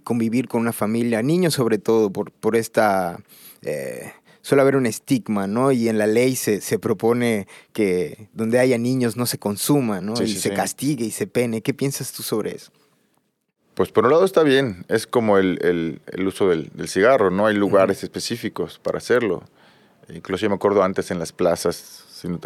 convivir 0.03 0.49
con 0.49 0.59
una 0.59 0.73
familia, 0.73 1.21
niños 1.21 1.53
sobre 1.53 1.77
todo, 1.77 2.11
por, 2.11 2.31
por 2.31 2.57
esta... 2.57 3.17
Eh, 3.61 4.11
suele 4.41 4.61
haber 4.61 4.75
un 4.75 4.85
estigma, 4.85 5.47
¿no? 5.47 5.71
Y 5.71 5.89
en 5.89 5.97
la 5.97 6.07
ley 6.07 6.35
se, 6.35 6.61
se 6.61 6.79
propone 6.79 7.47
que 7.73 8.29
donde 8.33 8.59
haya 8.59 8.77
niños 8.77 9.17
no 9.17 9.25
se 9.25 9.37
consuma, 9.37 10.01
¿no? 10.01 10.13
y 10.21 10.27
se 10.27 10.53
castigue 10.53 11.05
y 11.05 11.11
se 11.11 11.27
pene. 11.27 11.61
¿Qué 11.61 11.73
piensas 11.73 12.11
tú 12.11 12.23
sobre 12.23 12.55
eso? 12.55 12.71
Pues 13.73 13.91
por 13.91 14.05
un 14.05 14.11
lado 14.11 14.25
está 14.25 14.43
bien, 14.43 14.85
es 14.89 15.07
como 15.07 15.37
el, 15.37 15.99
el, 16.05 16.27
uso 16.27 16.49
del, 16.49 16.69
del, 16.73 16.89
cigarro, 16.89 17.31
¿no? 17.31 17.47
Hay 17.47 17.55
lugares 17.55 18.03
específicos 18.03 18.79
para 18.79 18.97
hacerlo. 18.97 19.43
Incluso 20.09 20.43
yo 20.43 20.49
me 20.49 20.55
acuerdo 20.55 20.83
antes 20.83 21.09
en 21.09 21.19
las 21.19 21.31
plazas, 21.31 22.05
si 22.11 22.27
no 22.27 22.39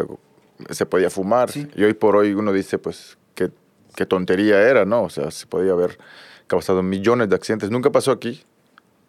se 0.70 0.86
podía 0.86 1.10
fumar. 1.10 1.50
Y 1.74 1.82
hoy 1.82 1.94
por 1.94 2.16
hoy 2.16 2.32
uno 2.32 2.52
dice, 2.52 2.78
pues, 2.78 3.18
qué, 3.34 3.50
qué 3.94 4.06
tontería 4.06 4.62
era, 4.62 4.84
¿no? 4.84 5.02
O 5.02 5.10
sea, 5.10 5.30
se 5.30 5.46
podía 5.46 5.72
haber 5.72 5.98
causado 6.46 6.82
millones 6.82 7.28
de 7.28 7.36
accidentes. 7.36 7.70
Nunca 7.70 7.90
pasó 7.90 8.12
aquí, 8.12 8.44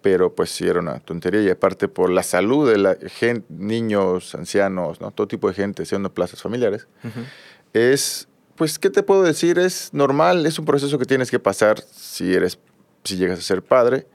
pero 0.01 0.33
pues 0.33 0.51
sí 0.51 0.67
era 0.67 0.79
una 0.79 0.99
tontería 0.99 1.41
y 1.41 1.49
aparte 1.49 1.87
por 1.87 2.09
la 2.09 2.23
salud 2.23 2.69
de 2.69 2.77
la 2.77 2.95
gente, 2.95 3.45
niños, 3.49 4.35
ancianos, 4.35 5.01
¿no? 5.01 5.11
todo 5.11 5.27
tipo 5.27 5.47
de 5.47 5.53
gente, 5.53 5.85
siendo 5.85 6.13
plazas 6.13 6.41
familiares, 6.41 6.87
es, 7.73 8.27
pues, 8.55 8.79
¿qué 8.79 8.89
te 8.89 9.03
puedo 9.03 9.23
decir? 9.23 9.59
Es 9.59 9.93
normal, 9.93 10.45
es 10.45 10.59
un 10.59 10.65
proceso 10.65 10.97
que 10.97 11.05
tienes 11.05 11.31
que 11.31 11.39
pasar 11.39 11.81
si 11.81 12.33
eres, 12.33 12.59
si 13.03 13.17
llegas 13.17 13.39
a 13.39 13.41
ser 13.41 13.61
padre. 13.61 14.07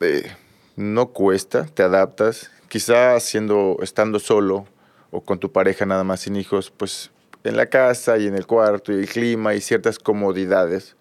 Eh, 0.00 0.30
no 0.76 1.08
cuesta, 1.08 1.64
te 1.64 1.82
adaptas, 1.82 2.50
quizás 2.68 3.22
siendo, 3.22 3.78
estando 3.80 4.18
solo 4.18 4.66
o 5.10 5.22
con 5.22 5.38
tu 5.38 5.50
pareja 5.50 5.86
nada 5.86 6.04
más 6.04 6.20
sin 6.20 6.36
hijos, 6.36 6.70
pues 6.70 7.10
en 7.44 7.56
la 7.56 7.66
casa 7.66 8.18
y 8.18 8.26
en 8.26 8.34
el 8.34 8.46
cuarto 8.46 8.92
y 8.92 8.96
el 8.96 9.08
clima 9.08 9.54
y 9.54 9.60
ciertas 9.60 9.98
comodidades 9.98 10.96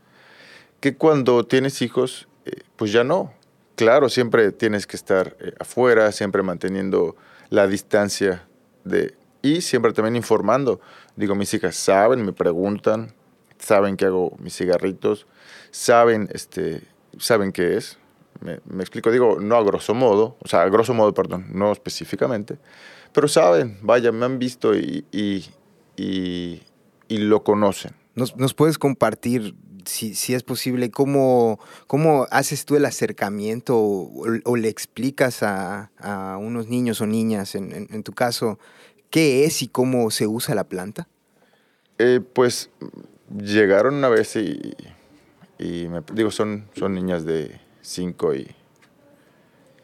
que 0.79 0.95
cuando 0.95 1.45
tienes 1.45 1.81
hijos, 1.81 2.27
eh, 2.45 2.61
pues 2.75 2.91
ya 2.91 3.03
no. 3.03 3.33
Claro, 3.75 4.09
siempre 4.09 4.51
tienes 4.51 4.87
que 4.87 4.95
estar 4.95 5.35
eh, 5.39 5.53
afuera, 5.59 6.11
siempre 6.11 6.43
manteniendo 6.43 7.15
la 7.49 7.67
distancia 7.67 8.47
de 8.83 9.15
y 9.41 9.61
siempre 9.61 9.93
también 9.93 10.15
informando. 10.15 10.79
Digo, 11.15 11.35
mis 11.35 11.53
hijas 11.53 11.75
saben, 11.75 12.25
me 12.25 12.33
preguntan, 12.33 13.13
saben 13.59 13.95
que 13.95 14.05
hago 14.05 14.35
mis 14.39 14.55
cigarritos, 14.57 15.27
saben, 15.69 16.29
este, 16.33 16.81
saben 17.19 17.51
qué 17.51 17.77
es. 17.77 17.99
Me, 18.41 18.59
explico, 18.81 19.11
digo, 19.11 19.39
no 19.39 19.55
a 19.55 19.63
grosso 19.63 19.93
modo, 19.93 20.35
o 20.41 20.47
sea, 20.47 20.63
a 20.63 20.69
grosso 20.69 20.93
modo, 20.93 21.13
perdón, 21.13 21.47
no 21.53 21.71
específicamente, 21.71 22.57
pero 23.13 23.27
saben, 23.27 23.77
vaya, 23.81 24.11
me 24.11 24.25
han 24.25 24.39
visto 24.39 24.75
y, 24.75 25.05
y, 25.11 25.45
y, 25.95 27.17
lo 27.17 27.43
conocen. 27.43 27.93
¿Nos, 28.13 28.35
¿Nos, 28.35 28.53
puedes 28.53 28.77
compartir 28.77 29.55
si, 29.85 30.33
es 30.33 30.43
posible, 30.43 30.91
¿cómo, 30.91 31.59
cómo 31.87 32.27
haces 32.31 32.65
tú 32.65 32.75
el 32.75 32.85
acercamiento 32.85 33.77
o, 33.77 34.55
le 34.55 34.69
explicas 34.69 35.43
a, 35.43 35.89
unos 36.39 36.67
niños 36.67 37.01
o 37.01 37.07
niñas, 37.07 37.55
en, 37.55 38.03
tu 38.03 38.13
caso, 38.13 38.59
qué 39.09 39.45
es 39.45 39.61
y 39.61 39.67
cómo 39.67 40.11
se 40.11 40.27
usa 40.27 40.55
la 40.55 40.65
planta? 40.65 41.07
Eh, 41.97 42.19
pues 42.33 42.69
llegaron 43.35 43.95
una 43.95 44.09
vez 44.09 44.35
y, 44.35 44.75
me, 45.59 46.01
digo, 46.13 46.31
son, 46.31 46.65
son 46.77 46.93
niñas 46.93 47.25
de 47.25 47.59
5 47.81 48.35
y, 48.35 48.55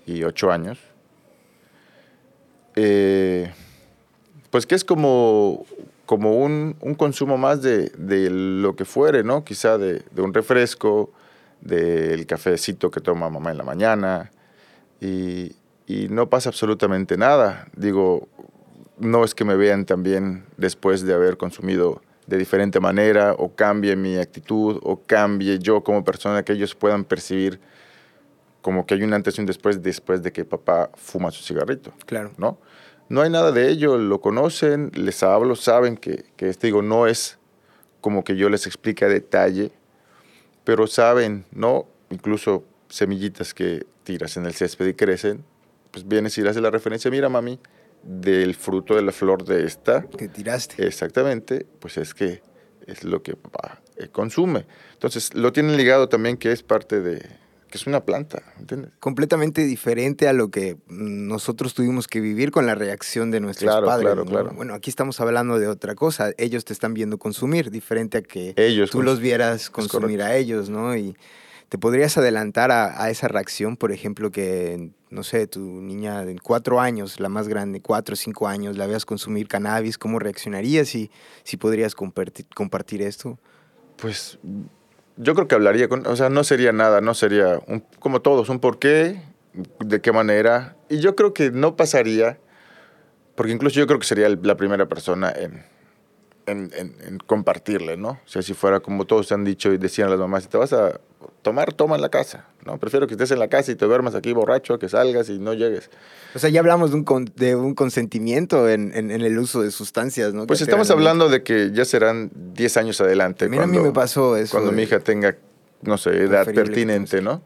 y 0.06 0.24
8 0.24 0.52
años. 0.52 0.80
Eh, 2.76 3.52
pues 4.50 4.66
que 4.66 4.76
es 4.76 4.84
como 4.84 5.66
como 6.12 6.36
un, 6.36 6.76
un 6.82 6.96
consumo 6.96 7.38
más 7.38 7.62
de, 7.62 7.90
de, 7.98 8.30
lo 8.30 8.76
que 8.76 8.84
fuere, 8.84 9.24
¿no? 9.24 9.46
Quizá 9.46 9.78
de, 9.78 10.04
de, 10.12 10.22
un 10.22 10.34
refresco, 10.34 11.14
del 11.62 12.26
cafecito 12.26 12.92
que 12.92 13.00
toma 13.00 13.30
mamá 13.30 13.52
en 13.52 13.58
la 13.58 13.64
mañana, 13.64 14.30
y, 15.00 15.56
y, 15.88 16.10
no 16.10 16.28
pasa 16.28 16.50
absolutamente 16.50 17.16
nada. 17.16 17.70
Digo, 17.78 18.28
no 19.00 19.24
es 19.24 19.34
que 19.34 19.46
me 19.46 19.56
vean 19.56 19.86
también 19.86 20.44
después 20.58 21.04
de 21.04 21.14
haber 21.14 21.38
consumido 21.38 22.02
de 22.28 22.36
diferente 22.36 22.82
manera, 22.82 23.34
o 23.38 23.56
cambie 23.56 23.96
mi 23.96 24.18
actitud, 24.18 24.82
o 24.84 25.00
cambie 25.06 25.60
yo 25.60 25.82
como 25.82 26.04
persona, 26.04 26.44
que 26.44 26.52
ellos 26.52 26.76
puedan 26.76 27.06
percibir 27.06 27.62
como 28.62 28.86
que 28.86 28.96
hay 28.96 29.04
un 29.04 29.14
antes 29.14 29.38
y 29.38 29.40
un 29.40 29.48
después, 29.48 29.82
después 29.82 30.22
de 30.22 30.34
que 30.34 30.44
papá 30.44 30.90
fuma 30.94 31.32
su 31.32 31.42
cigarrito. 31.42 31.94
Claro. 32.06 32.34
¿No? 32.38 32.58
No 33.12 33.22
hay 33.22 33.30
nada 33.30 33.52
de 33.52 33.68
ello, 33.68 33.98
lo 33.98 34.22
conocen, 34.22 34.90
les 34.96 35.22
hablo, 35.22 35.58
saben 35.58 35.98
que, 35.98 36.24
que 36.38 36.48
este, 36.48 36.68
digo, 36.68 36.82
no 36.82 37.08
es 37.08 37.40
como 38.00 38.24
que 38.24 38.38
yo 38.38 38.48
les 38.48 38.66
explique 38.68 39.04
a 39.04 39.10
detalle, 39.10 39.74
pero 40.64 40.88
saben, 40.88 41.44
¿no? 41.52 41.90
Incluso 42.10 42.64
semillitas 42.88 43.54
que 43.54 43.86
tiras 44.06 44.38
en 44.38 44.46
el 44.46 44.54
césped 44.54 44.88
y 44.88 44.94
crecen, 44.94 45.44
pues 45.92 46.08
vienes 46.08 46.38
y 46.38 46.42
le 46.42 46.52
haces 46.52 46.62
la 46.62 46.72
referencia, 46.72 47.12
mira 47.12 47.28
mami, 47.28 47.60
del 48.02 48.56
fruto 48.56 48.96
de 48.96 49.02
la 49.02 49.12
flor 49.12 49.44
de 49.44 49.66
esta. 49.66 50.04
Que 50.04 50.30
tiraste. 50.30 50.88
Exactamente, 50.88 51.68
pues 51.82 51.98
es 51.98 52.14
que 52.14 52.42
es 52.88 53.04
lo 53.04 53.22
que 53.24 53.36
papá 53.36 53.82
eh, 53.98 54.08
consume. 54.08 54.66
Entonces, 54.94 55.34
lo 55.34 55.52
tienen 55.52 55.76
ligado 55.76 56.08
también 56.08 56.38
que 56.38 56.54
es 56.54 56.64
parte 56.64 57.02
de, 57.02 57.28
que 57.72 57.80
es 57.80 57.88
una 57.88 58.02
planta, 58.06 58.44
¿entiendes? 58.60 58.92
Completamente 59.00 59.64
diferente 59.64 60.28
a 60.28 60.34
lo 60.34 60.50
que 60.52 60.78
nosotros 60.88 61.74
tuvimos 61.74 62.08
que 62.08 62.20
vivir 62.20 62.52
con 62.52 62.68
la 62.68 62.76
reacción 62.76 63.32
de 63.32 63.40
nuestros 63.40 63.72
Claro, 63.72 63.88
padres. 63.88 64.06
claro, 64.06 64.26
¿no? 64.26 64.30
claro. 64.30 64.52
Bueno, 64.56 64.74
aquí 64.76 64.90
estamos 64.92 65.20
hablando 65.22 65.58
de 65.58 65.68
otra 65.68 65.96
cosa. 65.96 66.32
Ellos 66.38 66.66
te 66.66 66.74
están 66.74 66.94
viendo 66.94 67.18
consumir, 67.18 67.72
diferente 67.72 68.20
a 68.20 68.22
que 68.22 68.54
Ellos. 68.58 68.92
tú 68.92 69.02
los 69.02 69.20
vieras 69.20 69.70
consumir 69.72 70.22
a 70.22 70.36
ellos, 70.36 70.70
¿no? 70.70 70.96
Y 70.96 71.16
te 71.70 71.78
podrías 71.78 72.18
adelantar 72.18 72.70
a, 72.70 73.02
a 73.02 73.10
esa 73.10 73.30
reacción, 73.30 73.78
por 73.78 73.94
ejemplo, 73.94 74.30
que, 74.30 74.92
no 75.10 75.24
sé, 75.24 75.48
tu 75.48 75.62
niña 75.62 76.26
de 76.26 76.38
cuatro 76.38 76.82
años, 76.82 77.22
la 77.22 77.30
más 77.30 77.48
grande, 77.48 77.80
cuatro 77.80 78.14
o 78.14 78.16
cinco 78.18 78.50
años, 78.50 78.76
la 78.78 78.88
veas 78.88 79.06
consumir 79.06 79.48
cannabis, 79.48 79.98
¿cómo 79.98 80.20
reaccionarías 80.20 80.94
y 80.96 81.10
si 81.44 81.56
podrías 81.56 81.96
compartir, 81.96 82.46
compartir 82.54 83.02
esto? 83.02 83.40
Pues 83.96 84.38
yo 85.22 85.36
creo 85.36 85.48
que 85.48 85.56
hablaría 85.56 85.88
con, 85.88 86.06
o 86.08 86.16
sea, 86.16 86.30
no 86.30 86.44
sería 86.44 86.72
nada, 86.72 87.00
no 87.02 87.14
sería 87.14 87.60
un- 87.68 87.84
como 88.00 88.22
todos, 88.22 88.50
un 88.50 88.60
por 88.60 88.80
qué, 88.80 89.22
de 89.80 90.02
qué 90.02 90.12
manera. 90.12 90.76
Y 90.90 91.00
yo 91.00 91.16
creo 91.16 91.34
que 91.34 91.52
no 91.52 91.76
pasaría, 91.76 92.38
porque 93.36 93.52
incluso 93.52 93.80
yo 93.80 93.88
creo 93.88 94.00
que 94.00 94.06
sería 94.08 94.30
la 94.30 94.58
primera 94.58 94.88
persona 94.88 95.32
en, 95.32 95.64
en, 96.48 96.72
en- 96.76 96.96
en 97.06 97.18
compartirle, 97.20 97.98
¿no? 97.98 98.10
O 98.12 98.28
sea, 98.28 98.42
si 98.42 98.54
fuera 98.54 98.80
como 98.80 99.06
todos 99.06 99.32
han 99.32 99.44
dicho 99.44 99.72
y 99.72 99.78
decían 99.78 100.10
las 100.10 100.20
mamás, 100.20 100.44
si 100.44 100.50
te 100.50 100.58
vas 100.58 100.74
a 100.74 101.00
tomar, 101.42 101.74
toma 101.74 101.96
en 101.96 102.02
la 102.02 102.10
casa, 102.10 102.46
¿no? 102.66 102.78
Prefiero 102.78 103.08
que 103.08 103.14
estés 103.16 103.32
en 103.32 103.40
la 103.40 103.48
casa 103.48 103.72
y 103.72 103.76
te 103.76 103.86
duermas 103.86 104.14
aquí 104.16 104.32
borracho, 104.34 104.78
que 104.80 104.88
salgas 104.90 105.30
y 105.30 105.40
no 105.40 105.54
llegues. 105.54 105.90
O 106.36 106.40
sea, 106.40 106.50
ya 106.50 106.60
hablamos 106.60 106.92
de 106.92 106.98
un, 106.98 107.04
con- 107.04 107.32
de 107.36 107.56
un 107.56 107.74
consentimiento 107.76 108.70
en, 108.70 108.92
en- 108.96 109.12
en 109.12 109.22
el 109.22 109.38
uso 109.40 109.62
de 109.62 109.72
sustancias, 109.72 110.34
¿no? 110.34 110.46
Pues 110.48 110.60
Que 110.60 110.66
estamos 110.66 110.90
hablando 110.92 111.30
de 111.30 111.44
que 111.44 111.72
ya 111.74 111.84
serán 111.86 112.32
10 112.54 112.78
años 112.78 113.02
adelante. 113.02 113.50
Mira, 113.50 113.64
a 113.64 113.68
mí 113.68 113.80
me 113.80 113.92
pasó 113.92 114.38
eso 114.38 114.52
Cuando 114.52 114.70
de- 114.72 114.78
mi 114.78 114.84
hija 114.84 115.00
tenga, 115.00 115.36
no 115.82 115.98
sé, 115.98 116.12
edad 116.24 116.46
pertinente, 116.54 117.22
¿no? 117.22 117.42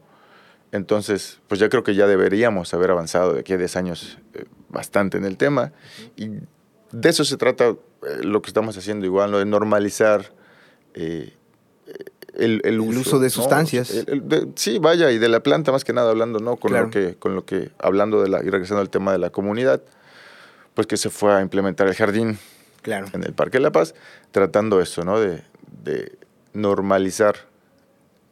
Entonces, 0.72 1.40
pues 1.48 1.60
ya 1.60 1.68
creo 1.68 1.82
que 1.84 1.94
ya 1.94 2.06
deberíamos 2.06 2.74
haber 2.74 2.90
avanzado 2.90 3.32
de 3.34 3.40
aquí 3.40 3.52
a 3.52 3.56
10 3.56 3.76
años 3.76 4.18
eh, 4.34 4.44
bastante 4.68 5.16
en 5.16 5.24
el 5.24 5.36
tema. 5.36 5.72
Y 6.16 6.28
de 6.92 7.08
eso 7.08 7.24
se 7.24 7.36
trata 7.36 7.68
eh, 7.68 7.76
lo 8.22 8.42
que 8.42 8.48
estamos 8.50 8.76
haciendo 8.76 9.06
igual, 9.06 9.30
¿no? 9.30 9.38
De 9.38 9.46
normalizar 9.46 10.32
eh, 10.94 11.32
el, 12.36 12.60
el 12.64 12.80
uso, 12.80 13.00
uso 13.00 13.18
de 13.18 13.30
sustancias. 13.30 13.90
El- 13.90 14.08
el 14.08 14.28
de- 14.28 14.48
sí, 14.56 14.78
vaya, 14.78 15.10
y 15.10 15.18
de 15.18 15.28
la 15.28 15.40
planta 15.40 15.72
más 15.72 15.84
que 15.84 15.92
nada 15.92 16.10
hablando, 16.10 16.38
¿no? 16.38 16.56
Con 16.56 16.70
Claro. 16.70 16.86
lo 16.86 16.90
que, 16.90 17.14
con 17.16 17.34
lo 17.34 17.44
que, 17.44 17.70
hablando 17.78 18.22
de 18.22 18.28
la, 18.28 18.42
y 18.44 18.50
regresando 18.50 18.80
al 18.80 18.90
tema 18.90 19.12
de 19.12 19.18
la 19.18 19.30
comunidad, 19.30 19.82
pues 20.74 20.86
que 20.86 20.96
se 20.96 21.10
fue 21.10 21.32
a 21.34 21.40
implementar 21.40 21.86
el 21.88 21.94
jardín 21.94 22.38
Claro. 22.82 23.06
en 23.12 23.24
el 23.24 23.32
Parque 23.32 23.58
de 23.58 23.62
la 23.62 23.72
Paz, 23.72 23.94
tratando 24.30 24.80
eso, 24.80 25.04
¿no? 25.04 25.18
De, 25.18 25.42
de 25.82 26.18
normalizar 26.52 27.36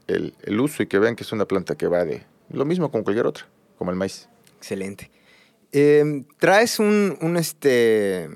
el, 0.07 0.35
el 0.43 0.61
uso 0.61 0.83
y 0.83 0.87
que 0.87 0.99
vean 0.99 1.17
que 1.17 1.23
es 1.23 1.33
una 1.33 1.47
planta 1.47 1.75
que 1.77 1.87
va 1.89 2.05
de 2.05 2.25
lo 2.51 2.65
mismo 2.65 2.91
con 2.91 3.03
cualquier 3.03 3.27
otra, 3.27 3.47
como 3.79 3.91
el 3.91 3.97
maíz. 3.97 4.29
Excelente. 4.59 5.11
Eh, 5.73 6.25
traes 6.39 6.79
un, 6.79 7.17
un, 7.21 7.37
este, 7.37 8.29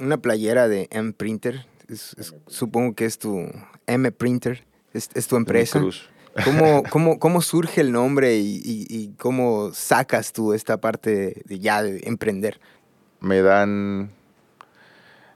una 0.00 0.16
playera 0.16 0.66
de 0.66 0.88
M-Printer. 0.90 1.66
Es- 1.88 2.14
es- 2.18 2.34
supongo 2.48 2.94
que 2.94 3.04
es 3.04 3.18
tu 3.18 3.46
M-Printer. 3.86 4.64
Es, 4.92 5.08
es 5.14 5.26
tu 5.28 5.36
empresa. 5.36 5.80
¿Cómo, 6.44 6.82
cómo, 6.90 7.18
cómo 7.18 7.42
surge 7.42 7.80
el 7.80 7.90
nombre 7.92 8.36
y, 8.36 8.56
y- 8.64 8.86
y 8.88 9.08
cómo 9.18 9.72
sacas 9.74 10.32
tú 10.32 10.52
esta 10.52 10.80
parte 10.80 11.42
de, 11.44 11.58
ya 11.58 11.82
de 11.82 12.02
emprender? 12.04 12.60
Me 13.20 13.42
dan. 13.42 14.12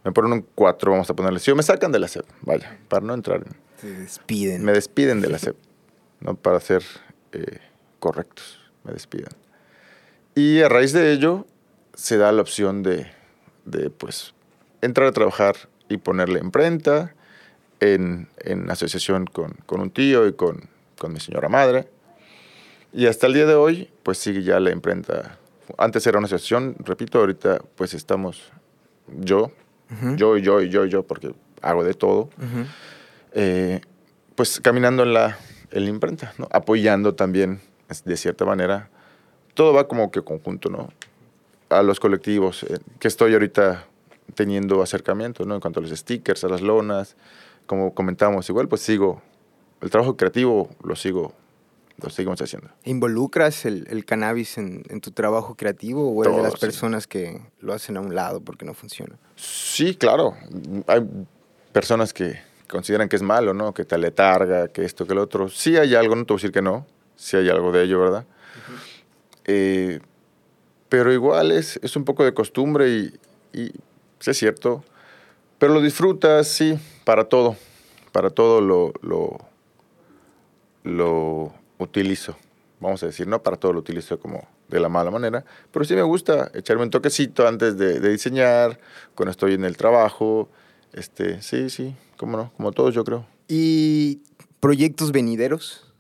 Me 0.05 0.13
ponen 0.13 0.33
un 0.33 0.47
4, 0.55 0.93
vamos 0.93 1.11
a 1.11 1.15
ponerle. 1.15 1.41
Si 1.41 1.53
me 1.55 1.63
sacan 1.63 1.91
de 1.91 1.99
la 1.99 2.07
SEP, 2.09 2.25
vaya, 2.43 2.79
para 2.89 3.05
no 3.05 3.13
entrar. 3.15 3.43
en- 3.45 3.57
Te 3.81 3.91
despiden. 4.01 4.65
Me 4.65 4.73
despiden 4.73 5.21
de 5.21 5.29
la 5.31 5.39
SEP, 5.39 5.57
¿no? 6.21 6.37
Para 6.37 6.61
ser 6.61 6.83
eh, 7.33 7.59
correctos, 7.99 8.61
me 8.85 8.93
despiden. 8.93 9.31
Y 10.37 10.61
a 10.63 10.69
raíz 10.69 10.93
de 10.93 11.13
ello 11.13 11.47
se 11.95 12.19
da 12.19 12.31
la 12.33 12.43
opción 12.43 12.83
de, 12.83 13.07
de, 13.65 13.91
pues, 13.91 14.35
entrar 14.81 15.09
a 15.09 15.13
trabajar 15.13 15.57
y 15.89 15.97
ponerle 15.97 16.39
imprenta 16.41 17.15
en, 17.81 18.29
en 18.39 18.71
asociación 18.71 19.27
con, 19.27 19.53
con 19.67 19.81
un 19.81 19.91
tío 19.91 20.27
y 20.27 20.33
con, 20.33 20.69
con 20.99 21.13
mi 21.13 21.21
señora 21.21 21.49
madre. 21.49 21.89
Y 22.93 23.07
hasta 23.07 23.27
el 23.27 23.35
día 23.35 23.47
de 23.47 23.55
hoy, 23.55 23.91
pues 24.03 24.19
sigue 24.19 24.43
ya 24.43 24.61
la 24.61 24.71
imprenta. 24.71 25.39
Antes 25.79 26.07
era 26.07 26.19
una 26.19 26.27
asociación, 26.27 26.77
repito, 26.81 27.19
ahorita 27.19 27.61
pues 27.77 27.95
estamos 27.95 28.53
yo, 29.21 29.51
Ujú. 29.91 30.17
yo 30.17 30.37
y 30.37 30.43
yo 30.43 30.61
y 30.63 30.69
yo 30.71 30.85
y 30.85 30.91
yo, 30.91 31.03
porque 31.03 31.35
hago 31.63 31.83
de 31.85 31.95
todo 31.95 32.31
Ujú. 32.39 32.65
eh, 33.33 33.81
pues 34.35 34.61
caminando 34.61 35.03
en 35.03 35.13
la, 35.15 35.39
en 35.71 35.85
la 35.85 35.91
imprenta, 35.91 36.33
¿no? 36.39 36.49
apoyando 36.53 37.15
también, 37.15 37.61
de 38.05 38.17
cierta 38.17 38.45
manera, 38.45 38.89
todo 39.55 39.73
va 39.73 39.87
como 39.89 40.11
que 40.11 40.23
conjunto, 40.23 40.69
¿no? 40.69 40.93
A 41.69 41.83
los 41.83 42.01
colectivos, 42.01 42.65
eh, 42.65 42.79
que 42.99 43.09
estoy 43.09 43.33
ahorita 43.35 43.87
teniendo 44.35 44.83
acercamiento, 44.83 45.45
¿no? 45.45 45.55
En 45.55 45.61
cuanto 45.61 45.81
a 45.81 45.83
los 45.83 45.93
stickers, 45.93 46.43
a 46.45 46.49
las 46.49 46.61
lonas, 46.61 47.17
como 47.67 47.95
comentamos, 47.95 48.49
igual 48.49 48.69
pues 48.69 48.83
sigo, 48.83 49.23
el 49.81 49.91
trabajo 49.91 50.17
creativo 50.17 50.69
lo 50.83 50.97
sigo, 50.97 51.33
lo 52.03 52.11
seguimos 52.11 52.41
haciendo. 52.41 52.69
¿Involucras 52.85 53.65
el, 53.65 53.87
el 53.91 54.05
cannabis 54.05 54.59
en, 54.59 54.83
en 54.89 55.01
tu 55.01 55.11
trabajo 55.11 55.55
creativo 55.55 56.11
o 56.11 56.23
eres 56.23 56.35
de 56.35 56.41
Todo, 56.41 56.51
las 56.51 56.61
sí. 56.61 56.67
personas 56.67 57.07
que 57.07 57.41
lo 57.61 57.73
hacen 57.73 57.97
a 57.97 58.01
un 58.01 58.15
lado 58.15 58.41
porque 58.41 58.65
no 58.65 58.75
funciona? 58.75 59.17
Sí, 59.37 59.95
claro. 59.95 60.35
Hay 60.87 61.07
personas 61.73 62.13
que 62.13 62.41
consideran 62.69 63.09
que 63.09 63.17
es 63.17 63.23
malo, 63.23 63.55
¿no? 63.55 63.73
Que 63.75 63.85
te 63.85 63.97
letarga, 63.99 64.69
que 64.69 64.85
esto, 64.85 65.07
que 65.07 65.15
lo 65.15 65.23
otro. 65.23 65.49
Sí 65.49 65.77
hay 65.77 65.95
algo, 65.95 66.17
no 66.17 66.25
te 66.25 66.33
voy 66.33 66.39
a 66.39 66.41
decir 66.41 66.53
que 66.53 66.63
no. 66.63 66.87
Sí 67.17 67.37
hay 67.37 67.49
algo 67.49 67.71
de 67.71 67.85
ello, 67.85 68.01
¿verdad? 68.01 68.27
Eh, 69.45 70.01
pero 70.89 71.13
igual 71.13 71.53
es, 71.53 71.79
es 71.83 71.97
un 71.97 72.05
poco 72.05 72.25
de 72.25 72.35
costumbre 72.35 72.89
y, 72.89 73.15
y 73.53 73.67
sí 74.19 74.31
es 74.31 74.39
cierto. 74.39 74.83
Pero 75.59 75.75
lo 75.75 75.81
disfrutas, 75.81 76.49
sí, 76.49 76.79
para 77.05 77.25
todo. 77.25 77.57
Para 78.13 78.31
todo 78.31 78.61
lo, 78.61 78.93
lo, 79.03 79.39
lo 80.85 81.53
utilizo. 81.79 82.37
Vamos 82.81 83.03
a 83.03 83.07
decir, 83.07 83.27
no 83.27 83.43
para 83.43 83.57
todo 83.57 83.73
lo 83.73 83.79
utilizo 83.81 84.19
como 84.19 84.47
de 84.69 84.81
la 84.81 84.89
mala 84.89 85.11
manera, 85.11 85.45
pero 85.73 85.85
sí 85.85 85.95
me 85.95 86.03
gusta 86.03 86.51
echarme 86.55 86.83
un 86.85 86.91
toquecito 86.91 87.47
antes 87.47 87.77
de, 87.77 88.01
de 88.01 88.11
diseñar, 88.11 88.81
cuando 89.15 89.31
estoy 89.31 89.55
en 89.55 89.65
el 89.65 89.77
trabajo. 89.77 90.49
Este, 90.93 91.43
sí, 91.43 91.71
sí, 91.71 91.95
cómo 92.17 92.37
no, 92.37 92.53
como 92.57 92.73
todos 92.73 92.95
yo 92.95 93.05
creo. 93.05 93.27
¿Y 93.49 94.23
proyectos 94.61 95.13
venideros? 95.13 95.93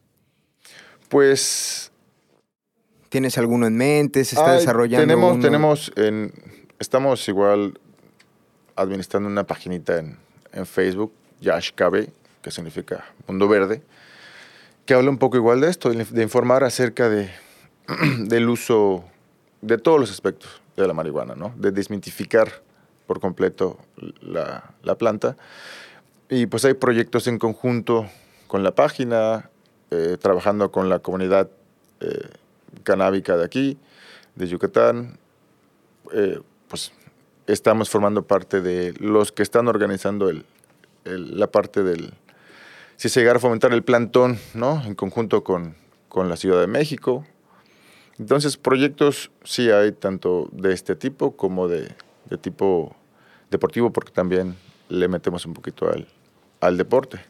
Pues 1.09 1.93
¿Tienes 3.15 3.39
alguno 3.39 3.69
en 3.69 3.77
mente? 3.77 4.25
¿Se 4.25 4.35
está 4.35 4.55
desarrollando 4.55 5.07
Tenemos, 5.07 5.35
uno? 5.35 5.41
tenemos 5.43 5.93
en, 5.95 6.33
estamos 6.81 7.29
igual 7.29 7.79
administrando 8.77 9.29
una 9.29 9.45
paginita 9.45 9.99
en, 9.99 10.17
en 10.53 10.67
Facebook, 10.67 11.13
Yash 11.41 11.73
KB, 11.73 12.09
que 12.43 12.51
significa 12.51 13.05
Mundo 13.27 13.49
Verde, 13.49 13.83
que 14.87 14.95
habla 14.95 15.11
un 15.11 15.19
poco 15.19 15.37
igual 15.37 15.61
de 15.61 15.71
esto, 15.71 15.91
de 15.91 16.23
informar 16.23 16.65
acerca 16.65 17.09
de, 17.09 17.31
del 18.19 18.49
uso 18.49 19.05
de 19.63 19.79
todos 19.79 19.99
los 19.99 20.11
aspectos 20.11 20.61
de 20.77 20.87
la 20.87 20.93
marihuana, 20.93 21.35
¿no? 21.35 21.55
De 21.57 21.71
desmitificar 21.71 22.63
por 23.07 23.21
completo 23.21 23.79
la, 24.21 24.75
la 24.83 24.97
planta. 24.97 25.37
Y 26.29 26.47
pues 26.47 26.65
hay 26.65 26.75
proyectos 26.75 27.27
en 27.27 27.39
conjunto 27.39 28.07
con 28.47 28.63
la 28.63 28.75
página, 28.75 29.51
eh, 29.91 30.17
trabajando 30.21 30.71
con 30.71 30.89
la 30.89 30.99
comunidad 30.99 31.51
eh, 32.01 32.29
canábica 32.83 33.37
de 33.37 33.45
aquí, 33.45 33.79
de 34.35 34.47
Yucatán. 34.49 35.19
Eh, 36.13 36.41
pues 36.69 36.93
estamos 37.47 37.91
formando 37.91 38.27
parte 38.27 38.61
de 38.61 38.95
los 38.99 39.33
que 39.33 39.43
están 39.43 39.69
organizando 39.69 40.29
el, 40.29 40.45
la 41.05 41.51
parte 41.51 41.83
del... 41.83 42.15
Si 42.97 43.09
se 43.09 43.21
llegara 43.21 43.39
a 43.39 43.41
fomentar 43.41 43.73
el 43.73 43.83
plantón, 43.83 44.39
¿no? 44.55 44.83
En 44.85 44.95
conjunto 44.95 45.43
con, 45.45 45.75
con 46.09 46.29
la 46.29 46.37
Ciudad 46.37 46.61
de 46.61 46.67
México. 46.67 47.27
Entonces, 48.19 48.57
proyectos 48.57 49.31
sí 49.43 49.71
hay 49.71 49.93
tanto 49.93 50.49
de 50.53 50.73
este 50.73 50.95
tipo 50.95 51.37
como 51.37 51.67
de, 51.67 51.95
de 52.31 52.39
tipo 52.39 52.95
deportivo, 53.51 53.93
porque 53.93 54.13
también 54.13 54.57
le 54.89 55.09
metemos 55.09 55.45
un 55.47 55.55
poquito 55.55 55.91
al, 55.91 56.07
al 56.61 56.77
deporte. 56.77 57.21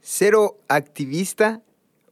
Cero 0.00 0.58
activista 0.68 1.62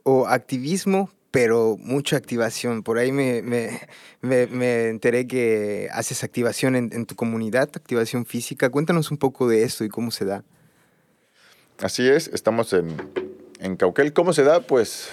o 0.04 0.28
activismo, 0.28 1.10
pero 1.30 1.76
mucha 1.78 2.16
activación. 2.16 2.82
Por 2.82 2.98
ahí 2.98 3.12
me, 3.12 3.42
me, 3.42 3.80
me- 4.20 4.46
me 4.46 4.88
enteré 4.88 5.26
que 5.26 5.88
haces 5.92 6.24
activación 6.24 6.74
en, 6.76 7.06
tu 7.06 7.14
comunidad, 7.14 7.70
activación 7.74 8.26
física. 8.26 8.70
Cuéntanos 8.70 9.10
un 9.10 9.16
poco 9.18 9.48
de 9.48 9.62
esto 9.62 9.84
y 9.84 9.88
cómo 9.88 10.10
se 10.10 10.24
da. 10.24 10.42
Así 11.80 12.06
es, 12.08 12.28
estamos 12.28 12.72
en, 12.72 12.96
en 13.60 13.76
Cauquel. 13.76 14.12
¿Cómo 14.12 14.32
se 14.32 14.42
da? 14.42 14.60
Pues 14.60 15.08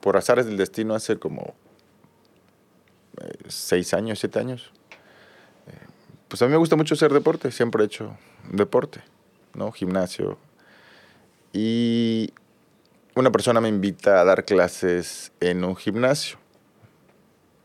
por 0.00 0.16
azares 0.16 0.46
del 0.46 0.56
destino 0.56 0.94
hace 0.94 1.18
como 1.18 1.54
eh, 3.20 3.32
seis 3.48 3.92
años, 3.94 4.18
siete 4.20 4.38
años. 4.38 4.70
Eh, 5.66 5.72
pues 6.28 6.42
a 6.42 6.46
mí 6.46 6.52
me 6.52 6.58
gusta 6.58 6.76
mucho 6.76 6.94
hacer 6.94 7.12
deporte, 7.12 7.50
siempre 7.50 7.82
he 7.82 7.86
hecho 7.86 8.16
deporte, 8.52 9.00
¿no? 9.54 9.72
Gimnasio. 9.72 10.38
Y 11.52 12.32
una 13.14 13.30
persona 13.30 13.60
me 13.60 13.68
invita 13.68 14.20
a 14.20 14.24
dar 14.24 14.44
clases 14.44 15.32
en 15.40 15.64
un 15.64 15.76
gimnasio. 15.76 16.38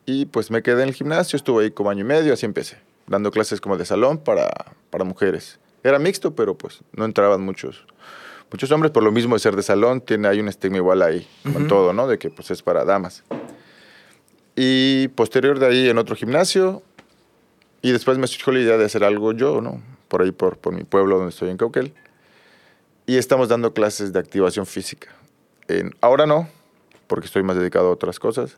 Y 0.05 0.25
pues 0.25 0.51
me 0.51 0.61
quedé 0.61 0.83
en 0.83 0.89
el 0.89 0.95
gimnasio, 0.95 1.37
estuve 1.37 1.63
ahí 1.63 1.71
como 1.71 1.89
año 1.89 2.01
y 2.01 2.07
medio, 2.07 2.33
así 2.33 2.45
empecé, 2.45 2.77
dando 3.07 3.31
clases 3.31 3.59
como 3.59 3.77
de 3.77 3.85
salón 3.85 4.19
para, 4.19 4.51
para 4.89 5.03
mujeres. 5.03 5.59
Era 5.83 5.99
mixto, 5.99 6.35
pero 6.35 6.57
pues 6.57 6.79
no 6.93 7.05
entraban 7.05 7.41
muchos, 7.41 7.85
muchos 8.51 8.71
hombres, 8.71 8.91
por 8.91 9.03
lo 9.03 9.11
mismo 9.11 9.35
de 9.35 9.39
ser 9.39 9.55
de 9.55 9.63
salón, 9.63 10.01
tiene 10.01 10.27
hay 10.27 10.39
un 10.39 10.47
estigma 10.47 10.77
igual 10.77 11.01
ahí, 11.01 11.27
con 11.51 11.67
todo, 11.67 11.93
¿no? 11.93 12.07
De 12.07 12.19
que 12.19 12.29
pues 12.29 12.51
es 12.51 12.61
para 12.61 12.85
damas. 12.85 13.23
Y 14.55 15.09
posterior 15.09 15.59
de 15.59 15.67
ahí 15.67 15.89
en 15.89 15.97
otro 15.97 16.15
gimnasio, 16.15 16.83
y 17.81 17.91
después 17.91 18.17
me 18.17 18.25
surgió 18.25 18.53
la 18.53 18.59
idea 18.59 18.77
de 18.77 18.85
hacer 18.85 19.03
algo 19.03 19.31
yo, 19.31 19.61
¿no? 19.61 19.81
Por 20.07 20.21
ahí, 20.21 20.31
por, 20.31 20.57
por 20.57 20.73
mi 20.73 20.83
pueblo 20.83 21.17
donde 21.17 21.29
estoy 21.29 21.49
en 21.49 21.57
Cauquel. 21.57 21.93
Y 23.05 23.17
estamos 23.17 23.49
dando 23.49 23.73
clases 23.73 24.11
de 24.11 24.17
activación 24.17 24.65
física. 24.65 25.09
Ahora 26.01 26.25
no, 26.25 26.47
porque 27.07 27.25
estoy 27.25 27.43
más 27.43 27.57
dedicado 27.57 27.87
a 27.87 27.91
otras 27.91 28.19
cosas, 28.19 28.57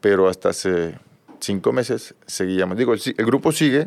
pero 0.00 0.28
hasta 0.28 0.50
hace 0.50 0.98
cinco 1.40 1.72
meses 1.72 2.14
seguíamos. 2.26 2.76
Digo, 2.76 2.92
el, 2.92 3.00
el 3.16 3.26
grupo 3.26 3.52
sigue, 3.52 3.86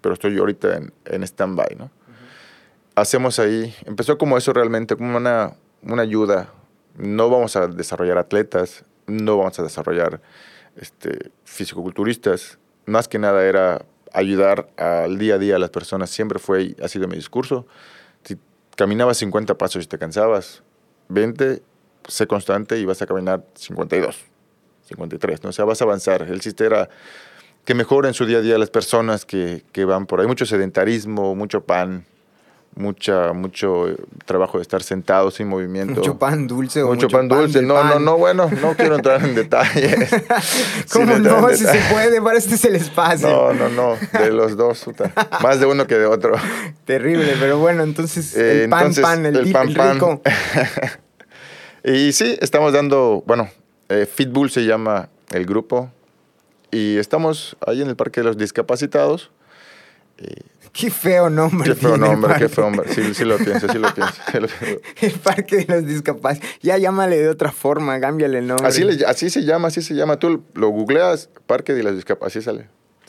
pero 0.00 0.14
estoy 0.14 0.36
ahorita 0.38 0.76
en, 0.76 0.92
en 1.06 1.22
stand-by, 1.22 1.76
¿no? 1.78 1.90
Hacemos 2.94 3.38
ahí, 3.38 3.74
empezó 3.86 4.18
como 4.18 4.36
eso 4.36 4.52
realmente, 4.52 4.96
como 4.96 5.16
una, 5.16 5.54
una 5.82 6.02
ayuda. 6.02 6.52
No 6.98 7.30
vamos 7.30 7.56
a 7.56 7.66
desarrollar 7.66 8.18
atletas, 8.18 8.84
no 9.06 9.38
vamos 9.38 9.58
a 9.58 9.62
desarrollar 9.62 10.20
este, 10.76 11.30
fisicoculturistas. 11.44 12.58
Más 12.84 13.08
que 13.08 13.18
nada 13.18 13.44
era 13.44 13.84
ayudar 14.12 14.68
al 14.76 15.18
día 15.18 15.36
a 15.36 15.38
día 15.38 15.56
a 15.56 15.58
las 15.58 15.70
personas. 15.70 16.10
Siempre 16.10 16.38
fue, 16.38 16.76
ha 16.82 16.88
sido 16.88 17.08
mi 17.08 17.16
discurso. 17.16 17.66
Si 18.24 18.36
caminabas 18.76 19.16
50 19.18 19.56
pasos 19.56 19.84
y 19.84 19.86
te 19.86 19.98
cansabas, 19.98 20.62
20, 21.08 21.62
sé 22.08 22.26
constante 22.26 22.78
y 22.78 22.84
vas 22.84 23.00
a 23.02 23.06
caminar 23.06 23.44
52, 23.54 24.16
53. 24.88 25.42
¿no? 25.44 25.50
O 25.50 25.52
sea, 25.52 25.64
vas 25.64 25.80
a 25.80 25.84
avanzar. 25.84 26.22
El 26.22 26.40
chiste 26.40 26.64
era 26.64 26.88
que 27.64 27.74
mejoren 27.74 28.14
su 28.14 28.26
día 28.26 28.38
a 28.38 28.40
día 28.40 28.58
las 28.58 28.70
personas 28.70 29.24
que, 29.24 29.64
que 29.72 29.84
van 29.84 30.06
por 30.06 30.20
ahí. 30.20 30.26
Mucho 30.26 30.46
sedentarismo, 30.46 31.34
mucho 31.34 31.64
pan, 31.64 32.04
mucha, 32.74 33.32
mucho 33.32 33.88
eh, 33.88 33.96
trabajo 34.24 34.58
de 34.58 34.62
estar 34.62 34.82
sentado 34.82 35.30
sin 35.30 35.48
movimiento. 35.48 36.00
Mucho 36.00 36.18
pan 36.18 36.46
dulce 36.46 36.82
o 36.82 36.88
mucho, 36.88 37.08
pan 37.08 37.28
dulce. 37.28 37.62
no, 37.62 37.82
no, 37.84 37.98
no, 37.98 38.16
bueno, 38.16 38.50
no 38.60 38.74
quiero 38.74 38.96
entrar 38.96 39.22
en 39.24 39.34
detalles. 39.34 40.10
¿Cómo 40.92 41.18
no? 41.18 41.48
Si 41.50 41.64
se 41.64 41.80
puede, 41.92 42.20
para 42.20 42.38
este 42.38 42.54
es 42.54 42.64
el 42.64 42.76
espacio. 42.76 43.28
No, 43.28 43.52
no, 43.52 43.68
no, 43.68 43.96
de 44.18 44.30
los 44.30 44.56
dos, 44.56 44.84
puta. 44.84 45.12
más 45.42 45.60
de 45.60 45.66
uno 45.66 45.86
que 45.86 45.96
de 45.96 46.06
otro. 46.06 46.34
Terrible, 46.84 47.36
pero 47.38 47.58
bueno, 47.58 47.82
entonces 47.82 48.34
el 48.36 48.68
pan, 48.68 48.80
entonces, 48.80 49.02
pan, 49.02 49.26
el, 49.26 49.36
el 49.36 49.52
pan, 49.52 49.68
el 49.68 49.74
pan. 49.74 50.20
y 51.84 52.12
sí, 52.12 52.36
estamos 52.40 52.72
dando, 52.72 53.22
bueno, 53.26 53.48
eh, 53.88 54.06
Fitbull 54.06 54.50
se 54.50 54.64
llama 54.64 55.08
el 55.32 55.46
grupo 55.46 55.90
y 56.70 56.96
estamos 56.98 57.56
ahí 57.66 57.82
en 57.82 57.88
el 57.88 57.96
Parque 57.96 58.20
de 58.20 58.24
los 58.26 58.36
Discapacitados. 58.38 59.30
Eh, 60.18 60.26
Qué 60.72 60.90
feo 60.90 61.28
nombre. 61.28 61.68
Qué 61.68 61.74
feo 61.74 61.98
nombre, 61.98 62.34
qué 62.38 62.48
feo 62.48 62.64
nombre. 62.70 62.88
Sí, 62.94 63.12
sí 63.12 63.24
lo 63.26 63.36
pienso, 63.44 63.68
sí 63.68 63.78
lo 63.78 63.92
pienso. 63.92 64.14
El 65.02 65.12
parque 65.20 65.56
de 65.58 65.66
los 65.74 65.86
discapacitados. 65.86 66.56
Ya 66.62 66.78
llámale 66.78 67.18
de 67.18 67.28
otra 67.28 67.52
forma, 67.52 68.00
cámbiale 68.00 68.38
el 68.38 68.46
nombre. 68.46 68.66
Así, 68.66 68.82
le- 68.82 69.04
así 69.04 69.28
se 69.28 69.42
llama, 69.44 69.68
así 69.68 69.82
se 69.82 69.94
llama. 69.94 70.18
Tú 70.18 70.42
lo 70.54 70.68
googleas, 70.70 71.28
Parque 71.46 71.74
de 71.74 71.82
las 71.82 71.94
Discapacidades, 71.94 72.44
sale. 72.46 72.68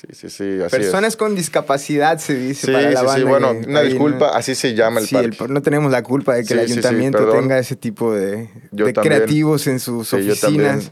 Sí, 0.09 0.15
sí, 0.15 0.29
sí, 0.29 0.61
así 0.61 0.75
Personas 0.75 1.13
es. 1.13 1.17
con 1.17 1.33
discapacidad 1.33 2.17
se 2.19 2.35
dice 2.35 2.67
Sí, 2.67 2.71
para 2.73 2.91
la 2.91 2.99
sí, 2.99 3.05
banda. 3.05 3.15
sí, 3.15 3.23
bueno, 3.23 3.51
que- 3.61 3.67
una 3.69 3.79
ahí, 3.79 3.87
disculpa, 3.89 4.27
¿no? 4.27 4.33
así 4.33 4.53
se 4.55 4.73
llama 4.75 4.99
el 4.99 5.07
Sí, 5.07 5.15
parque. 5.15 5.37
el- 5.45 5.53
no 5.53 5.61
tenemos 5.61 5.91
la 5.91 6.03
culpa 6.03 6.35
de 6.35 6.43
que 6.43 6.53
el 6.55 6.59
Sí, 6.67 6.73
ayuntamiento 6.73 7.29
tenga 7.31 7.57
ese 7.57 7.75
tipo 7.77 8.13
de, 8.13 8.49
Yo 8.71 8.85
de 8.85 8.93
también- 8.93 9.15
creativos 9.15 9.65
en 9.67 9.79
sus 9.79 10.09
Sí, 10.09 10.23
yo 10.25 10.33
oficinas. 10.33 10.91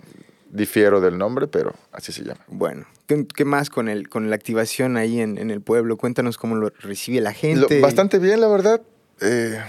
difiero 0.50 1.02
del 1.02 1.18
nombre, 1.18 1.48
pero 1.48 1.74
así 1.92 2.12
se 2.14 2.24
llama. 2.24 2.40
Bueno, 2.48 2.86
¿qué, 3.08 3.26
qué 3.36 3.44
más 3.46 3.70
con, 3.70 3.90
el, 3.90 4.08
con 4.10 4.30
la 4.30 4.36
activación 4.36 4.96
ahí 4.98 5.20
en, 5.20 5.38
en 5.38 5.52
el 5.52 5.60
pueblo? 5.62 5.98
Cuéntanos 5.98 6.38
cómo 6.38 6.56
lo 6.56 6.70
recibe 6.80 7.20
la 7.22 7.32
Lo- 7.32 7.36
gente. 7.36 7.80
bastante 7.82 8.18
bien, 8.18 8.40
la 8.40 8.48
verdad. 8.48 8.82
Eh, 9.20 9.60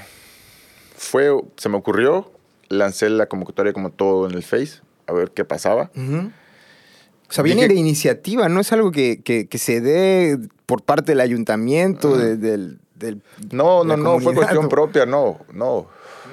fue, 0.97 1.29
se 1.57 1.69
me 1.69 1.77
ocurrió, 1.77 2.31
lancé 2.69 3.11
la 3.11 3.27
convocatoria 3.27 3.73
como 3.73 3.91
todo 3.91 4.29
en 4.29 4.35
el 4.35 4.43
Face, 4.43 4.81
a 5.07 5.13
ver 5.13 5.31
qué 5.33 5.45
pasaba. 5.45 5.91
Ujú. 5.97 6.31
O 7.33 7.35
sea, 7.35 7.43
viene 7.43 7.63
Dije- 7.63 7.73
de 7.75 7.81
iniciativa, 7.81 8.47
no 8.51 8.61
es 8.61 8.73
algo 8.73 8.91
que, 8.93 9.23
que- 9.23 9.49
que 9.49 9.57
se 9.57 9.81
dé 9.81 10.39
por 10.67 10.83
parte 10.83 11.13
del 11.13 11.21
ayuntamiento, 11.21 12.13
Ah. 12.15 12.19
de- 12.19 12.37
del, 12.37 12.79
del- 12.95 13.23
No, 13.51 13.85
no, 13.85 13.97
no, 13.97 14.21
fue 14.21 14.35
cuestión 14.35 14.69
propia, 14.69 15.07
no, 15.07 15.41
no. 15.51 15.87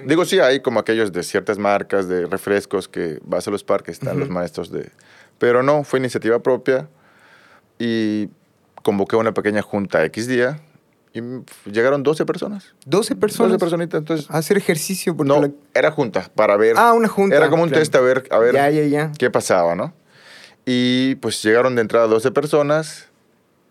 Digo, 0.05 0.25
sí, 0.25 0.39
hay 0.39 0.59
como 0.61 0.81
aquellos 0.81 1.13
de 1.13 1.23
ciertas 1.23 1.57
marcas, 1.57 2.09
de 2.09 2.25
refrescos 2.25 2.89
que 2.89 3.19
vas 3.23 3.47
a 3.47 3.51
los 3.51 3.63
parques, 3.63 3.93
están 3.93 4.09
Ujú. 4.17 4.19
los 4.19 4.29
maestros 4.29 4.71
de... 4.73 4.89
Pero 5.37 5.63
no, 5.63 5.85
fue 5.85 5.99
iniciativa 5.99 6.39
propia 6.39 6.89
y 7.77 8.27
convoqué 8.83 9.15
una 9.15 9.33
pequeña 9.33 9.61
junta 9.61 10.03
X 10.05 10.27
día 10.27 10.59
y 11.13 11.21
llegaron 11.71 12.03
12 12.03 12.25
personas. 12.25 12.73
12 12.85 13.15
personas 13.15 13.53
12 13.53 13.59
personitas, 13.59 13.99
entonces... 13.99 14.29
a 14.29 14.37
hacer 14.37 14.57
ejercicio. 14.57 15.15
Porque 15.15 15.29
No, 15.29 15.41
la- 15.41 15.51
era 15.73 15.91
junta, 15.91 16.29
para 16.35 16.57
ver... 16.57 16.75
Ah, 16.77 16.91
una 16.93 17.07
junta. 17.07 17.37
Era 17.37 17.49
como 17.49 17.63
un 17.63 17.69
claro. 17.69 17.81
test 17.81 17.95
a 17.95 18.01
ver, 18.01 18.25
a 18.31 18.37
ver 18.37 18.53
Ya, 18.53 18.69
ya, 18.69 18.83
ya. 18.83 19.11
qué 19.17 19.29
pasaba, 19.29 19.75
¿no? 19.75 19.93
Y 20.71 21.15
pues 21.15 21.41
llegaron 21.41 21.73
de 21.73 21.81
entrada 21.81 22.05
12 22.05 22.29
personas 22.29 23.07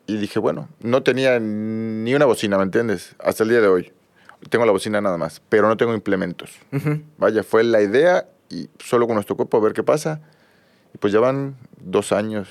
y 0.08 0.16
dije, 0.16 0.40
bueno, 0.40 0.68
no 0.80 1.04
tenía 1.04 1.38
ni 1.38 2.12
una 2.12 2.24
bocina, 2.24 2.56
¿me 2.56 2.64
entiendes? 2.64 3.14
Hasta 3.20 3.44
el 3.44 3.50
día 3.50 3.60
de 3.60 3.68
hoy. 3.68 3.92
Tengo 4.50 4.66
la 4.66 4.72
bocina 4.72 5.00
nada 5.00 5.16
más, 5.16 5.40
pero 5.48 5.68
no 5.68 5.76
tengo 5.76 5.94
implementos. 5.94 6.50
Vaya, 7.18 7.44
fue 7.44 7.62
la 7.62 7.82
idea 7.82 8.26
y 8.50 8.68
solo 8.84 9.06
con 9.06 9.14
nuestro 9.14 9.36
cuerpo 9.36 9.58
a 9.58 9.60
ver 9.60 9.74
qué 9.74 9.84
pasa. 9.84 10.20
Y 10.92 10.98
pues 10.98 11.12
ya 11.12 11.20
van 11.20 11.54
dos 11.80 12.10
años 12.10 12.48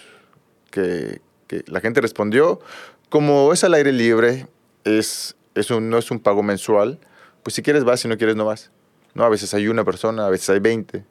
que, 0.71 1.19
que 1.47 1.65
la 1.67 1.81
gente 1.81 1.99
respondió. 1.99 2.61
Como 3.09 3.51
es 3.51 3.65
al 3.65 3.73
aire 3.73 3.91
libre, 3.91 4.47
es, 4.85 5.35
es 5.55 5.71
un- 5.71 5.89
no 5.89 5.97
es 5.97 6.09
un 6.09 6.19
pago 6.21 6.41
mensual, 6.41 6.99
pues 7.43 7.53
si 7.53 7.61
quieres 7.63 7.83
vas, 7.83 7.99
si 7.99 8.07
no 8.07 8.17
quieres 8.17 8.37
no 8.37 8.45
vas. 8.45 8.71
¿no? 9.13 9.25
A 9.25 9.29
veces 9.29 9.53
hay 9.53 9.67
una 9.67 9.83
persona, 9.83 10.25
a 10.25 10.29
veces 10.29 10.49
hay 10.51 10.59
20. 10.59 11.03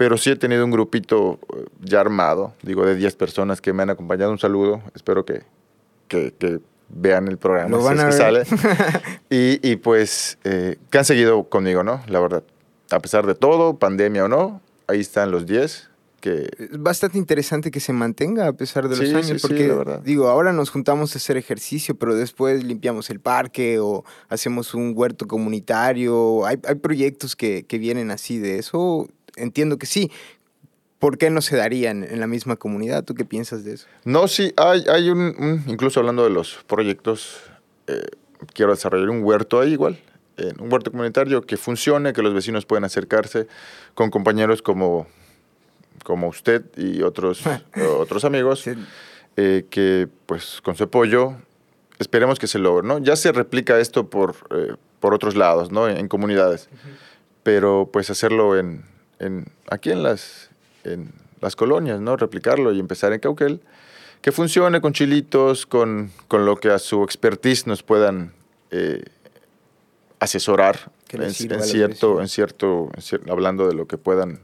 Pero 0.00 0.16
sí 0.16 0.30
he 0.30 0.36
tenido 0.36 0.64
un 0.64 0.70
grupito 0.70 1.38
eh, 1.54 1.66
ya 1.82 2.00
armado, 2.00 2.54
digo, 2.62 2.86
de 2.86 2.94
10 2.94 3.16
personas 3.16 3.60
que 3.60 3.74
me 3.74 3.82
han 3.82 3.90
acompañado. 3.90 4.30
Un 4.32 4.38
saludo, 4.38 4.80
espero 4.94 5.26
que, 5.26 5.42
que, 6.08 6.32
que 6.38 6.58
vean 6.88 7.28
el 7.28 7.36
programa, 7.36 7.68
Lo 7.68 7.80
si 7.82 7.84
van 7.84 7.98
es 8.08 8.18
a 8.18 8.26
que 8.28 8.32
ver. 8.32 8.46
sale. 8.46 9.02
Y, 9.28 9.60
y 9.72 9.76
pues 9.76 10.38
eh, 10.44 10.78
que 10.88 10.96
han 10.96 11.04
seguido 11.04 11.44
conmigo, 11.50 11.84
¿no? 11.84 12.00
La 12.08 12.18
verdad. 12.18 12.42
A 12.90 13.00
pesar 13.00 13.26
de 13.26 13.34
todo, 13.34 13.78
pandemia 13.78 14.24
o 14.24 14.28
no, 14.28 14.62
ahí 14.86 15.00
están 15.00 15.30
los 15.32 15.44
10 15.44 15.90
que... 16.20 16.48
Es 16.58 16.78
bastante 16.82 17.18
interesante 17.18 17.70
que 17.70 17.80
se 17.80 17.92
mantenga 17.92 18.46
a 18.48 18.52
pesar 18.52 18.88
de 18.88 18.96
los 18.96 19.06
Sí, 19.06 19.14
años, 19.14 19.26
sí, 19.26 19.34
sí, 19.38 19.40
porque 19.40 19.68
la 19.68 19.74
verdad. 19.74 20.00
digo, 20.02 20.28
ahora 20.28 20.52
nos 20.52 20.70
juntamos 20.70 21.14
a 21.14 21.18
hacer 21.18 21.36
ejercicio, 21.36 21.94
pero 21.94 22.14
después 22.14 22.62
limpiamos 22.64 23.10
el 23.10 23.20
parque 23.20 23.78
o 23.80 24.04
hacemos 24.28 24.74
un 24.74 24.92
huerto 24.96 25.26
comunitario. 25.26 26.44
Hay, 26.46 26.58
hay 26.66 26.74
proyectos 26.76 27.36
que, 27.36 27.64
que 27.66 27.78
vienen 27.78 28.10
así 28.10 28.38
de 28.38 28.58
eso. 28.58 29.08
Entiendo 29.40 29.78
que 29.78 29.86
sí. 29.86 30.10
¿Por 30.98 31.16
qué 31.16 31.30
no 31.30 31.40
se 31.40 31.56
darían 31.56 32.04
en 32.04 32.20
la 32.20 32.26
misma 32.26 32.56
comunidad? 32.56 33.04
¿Tú 33.04 33.14
qué 33.14 33.24
piensas 33.24 33.64
de 33.64 33.74
eso? 33.74 33.86
No, 34.04 34.28
sí, 34.28 34.52
hay, 34.56 34.84
hay 34.88 35.08
un, 35.08 35.64
incluso 35.66 36.00
hablando 36.00 36.24
de 36.24 36.30
los 36.30 36.62
proyectos, 36.66 37.40
eh, 37.86 38.02
quiero 38.52 38.72
desarrollar 38.72 39.08
un 39.08 39.22
huerto 39.22 39.60
ahí 39.60 39.72
igual, 39.72 39.98
eh, 40.36 40.52
un 40.58 40.70
huerto 40.70 40.90
comunitario 40.90 41.40
que 41.40 41.56
funcione, 41.56 42.12
que 42.12 42.20
los 42.20 42.34
vecinos 42.34 42.66
puedan 42.66 42.84
acercarse 42.84 43.46
con 43.94 44.10
compañeros 44.10 44.60
como, 44.60 45.06
como 46.04 46.28
usted 46.28 46.64
y 46.76 47.00
otros, 47.00 47.44
otros 47.98 48.24
amigos. 48.26 48.68
Eh, 49.36 49.64
que 49.70 50.08
pues 50.26 50.60
con 50.60 50.76
su 50.76 50.84
apoyo 50.84 51.36
esperemos 51.98 52.38
que 52.38 52.46
se 52.46 52.58
logre, 52.58 52.86
¿no? 52.86 52.98
Ya 52.98 53.14
se 53.14 53.30
replica 53.30 53.78
esto 53.78 54.10
por, 54.10 54.34
eh, 54.50 54.74
por 54.98 55.14
otros 55.14 55.36
lados, 55.36 55.70
¿no? 55.70 55.88
En, 55.88 56.08
comunidades, 56.08 56.68
pero 57.42 57.88
pues 57.92 58.10
hacerlo 58.10 58.58
en, 58.58 58.84
en- 59.20 59.46
aquí 59.70 59.90
en 59.90 60.02
las, 60.02 60.50
en 60.84 61.12
las 61.40 61.54
colonias, 61.56 62.00
¿no? 62.00 62.16
Replicarlo 62.16 62.72
y 62.72 62.80
empezar 62.80 63.12
en 63.12 63.20
Cauquel, 63.20 63.60
que 64.22 64.32
funcione 64.32 64.80
con 64.80 64.92
chilitos, 64.92 65.64
con, 65.66 66.10
con 66.28 66.44
lo 66.44 66.56
que 66.56 66.70
a 66.70 66.78
su 66.78 67.02
expertise 67.04 67.66
nos 67.66 67.82
puedan 67.82 68.32
eh, 68.70 69.02
asesorar 70.18 70.90
en, 71.26 71.34
cierto, 71.64 72.20
en 72.20 72.28
cierto, 72.28 72.90
en 73.22 73.30
hablando 73.30 73.66
de 73.66 73.74
lo 73.74 73.86
que 73.86 73.98
puedan 73.98 74.40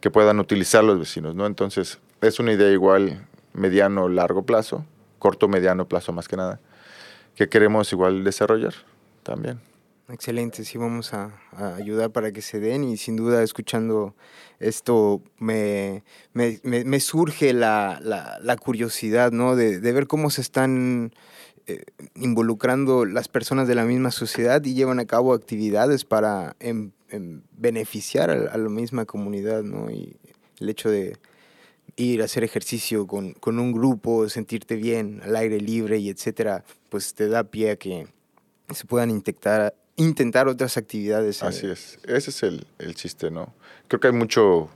que 0.00 0.10
puedan 0.10 0.38
utilizar 0.38 0.84
los 0.84 0.98
vecinos, 0.98 1.34
¿no? 1.34 1.46
Entonces, 1.46 1.98
es 2.20 2.38
una 2.38 2.52
idea 2.52 2.70
igual 2.70 3.26
mediano, 3.54 4.08
largo 4.08 4.42
plazo, 4.44 4.84
corto, 5.18 5.48
mediano 5.48 5.88
plazo 5.88 6.12
más 6.12 6.28
que 6.28 6.36
nada, 6.36 6.60
que 7.34 7.48
queremos 7.48 7.90
igual 7.92 8.22
desarrollar 8.22 8.74
también. 9.22 9.58
Excelente, 10.08 10.64
sí 10.64 10.78
vamos 10.78 11.12
a, 11.14 11.32
ayudar 11.74 12.12
para 12.12 12.30
que 12.30 12.40
se 12.40 12.60
den 12.60 12.84
y 12.84 12.96
sin 12.96 13.16
duda 13.16 13.42
escuchando 13.42 14.14
esto 14.60 15.20
me, 15.38 16.04
me, 16.32 16.60
me- 16.62 17.00
surge 17.00 17.52
la, 17.52 17.98
la- 18.00 18.38
la 18.40 18.56
curiosidad, 18.56 19.32
¿no? 19.32 19.56
De, 19.56 19.80
ver 19.80 20.06
cómo 20.06 20.30
se 20.30 20.42
están 20.42 21.12
eh, 21.66 21.82
involucrando 22.14 23.04
las 23.04 23.26
personas 23.26 23.66
de 23.66 23.74
la 23.74 23.84
misma 23.84 24.12
sociedad 24.12 24.64
y 24.64 24.74
llevan 24.74 25.00
a 25.00 25.06
cabo 25.06 25.34
actividades 25.34 26.04
para 26.04 26.54
em- 26.60 26.92
en 27.10 27.42
beneficiar 27.56 28.30
a, 28.30 28.56
la 28.56 28.68
misma 28.68 29.06
comunidad, 29.06 29.64
¿no? 29.64 29.90
Y 29.90 30.16
el 30.60 30.68
hecho 30.68 30.88
de 30.88 31.16
ir 31.96 32.22
a 32.22 32.26
hacer 32.26 32.44
ejercicio 32.44 33.06
con, 33.06 33.32
con 33.34 33.58
un 33.58 33.72
grupo, 33.72 34.28
sentirte 34.28 34.76
bien 34.76 35.20
al 35.24 35.36
aire 35.36 35.60
libre 35.60 35.98
y 35.98 36.10
etcétera, 36.10 36.64
pues 36.90 37.14
te 37.14 37.28
da 37.28 37.44
pie 37.44 37.72
a 37.72 37.76
que 37.76 38.08
se 38.74 38.84
puedan 38.86 39.10
intentar, 39.10 39.74
intentar 39.96 40.48
otras 40.48 40.76
actividades. 40.76 41.42
eh, 41.42 41.46
Así 41.46 41.66
es, 41.66 41.98
ese 42.04 42.30
es 42.30 42.42
el, 42.42 42.66
el 42.78 42.94
chiste, 42.94 43.30
¿no? 43.30 43.54
Creo 43.88 44.00
que 44.00 44.08
hay 44.08 44.12
mucho, 44.12 44.68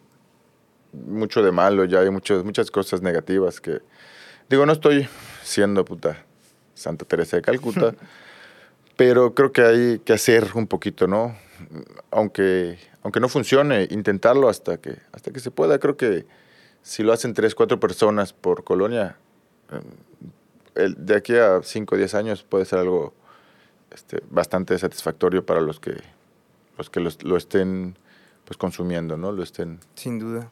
mucho 0.93 1.43
de 1.43 1.53
malo 1.53 1.85
ya, 1.85 2.01
hay 2.01 2.11
muchas 2.11 2.45
muchas 2.45 2.71
cosas 2.71 3.03
negativas 3.03 3.61
que... 3.61 3.81
Digo, 4.49 4.67
no 4.67 4.73
estoy 4.73 5.09
siendo 5.45 5.85
puta 5.85 6.25
Santa 6.75 7.05
Teresa 7.05 7.37
de 7.37 7.43
Calcuta, 7.43 7.95
pero 8.97 9.35
creo 9.35 9.53
que 9.53 9.63
hay 9.63 9.99
que 10.01 10.13
hacer 10.13 10.49
un 10.55 10.67
poquito, 10.67 11.07
¿no? 11.07 11.37
Aunque, 12.11 12.79
aunque 13.03 13.21
no 13.21 13.29
funcione, 13.29 13.87
intentarlo 13.91 14.49
hasta 14.49 14.79
que, 14.79 14.97
hasta 15.13 15.31
que 15.31 15.41
se 15.41 15.51
pueda. 15.51 15.79
Creo 15.79 15.97
que 15.97 16.27
si 16.83 17.03
lo 17.03 17.13
hacen 17.13 17.35
tres, 17.35 17.55
cuatro 17.55 17.79
personas 17.79 18.33
por 18.33 18.65
colonia, 18.65 19.17
el- 20.75 20.97
de 20.99 21.15
aquí 21.17 21.37
a 21.37 21.61
cinco 21.63 21.95
o 21.95 21.99
diez 21.99 22.15
años 22.15 22.43
puede 22.43 22.65
ser 22.65 22.79
algo 22.81 23.15
este, 23.93 24.23
bastante 24.31 24.79
satisfactorio 24.79 25.45
para 25.45 25.61
los 25.61 25.81
que 25.81 25.95
los 26.79 26.89
que 26.91 27.01
los- 27.01 27.23
lo 27.23 27.37
estén 27.37 27.97
pues 28.45 28.57
consumiendo, 28.57 29.17
¿no? 29.17 29.33
Lo 29.33 29.43
estén 29.43 29.79
Sin 29.95 30.19
duda. 30.19 30.51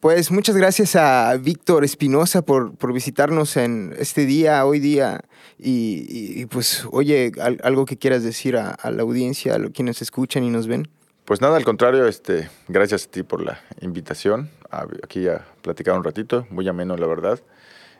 Pues 0.00 0.30
muchas 0.30 0.56
gracias 0.56 0.96
a 0.96 1.36
Víctor 1.36 1.84
Espinosa 1.84 2.40
por, 2.42 2.74
por 2.74 2.92
visitarnos 2.94 3.56
en 3.58 3.94
este 3.98 4.24
día, 4.24 4.64
hoy 4.64 4.78
día. 4.80 5.20
Y, 5.58 6.06
y- 6.08 6.40
y, 6.40 6.46
pues, 6.46 6.86
oye, 6.90 7.32
al- 7.38 7.60
algo 7.62 7.84
que 7.84 7.98
quieras 7.98 8.22
decir 8.24 8.56
a, 8.56 8.70
a 8.70 8.90
la 8.90 9.02
audiencia, 9.02 9.54
a 9.56 9.58
los 9.58 9.72
quienes 9.72 10.00
escuchan 10.00 10.42
y 10.42 10.48
nos 10.48 10.66
ven. 10.66 10.88
Pues 11.26 11.42
nada, 11.42 11.58
al 11.58 11.64
contrario, 11.64 12.06
este, 12.06 12.48
gracias 12.68 13.04
a 13.06 13.10
ti 13.10 13.22
por 13.22 13.42
la 13.44 13.60
invitación 13.82 14.48
a- 14.70 14.86
aquí 15.04 15.28
a 15.28 15.46
platicar 15.60 15.94
un 15.98 16.02
ratito, 16.02 16.46
muy 16.48 16.66
ameno 16.66 16.96
la 16.96 17.06
verdad, 17.06 17.38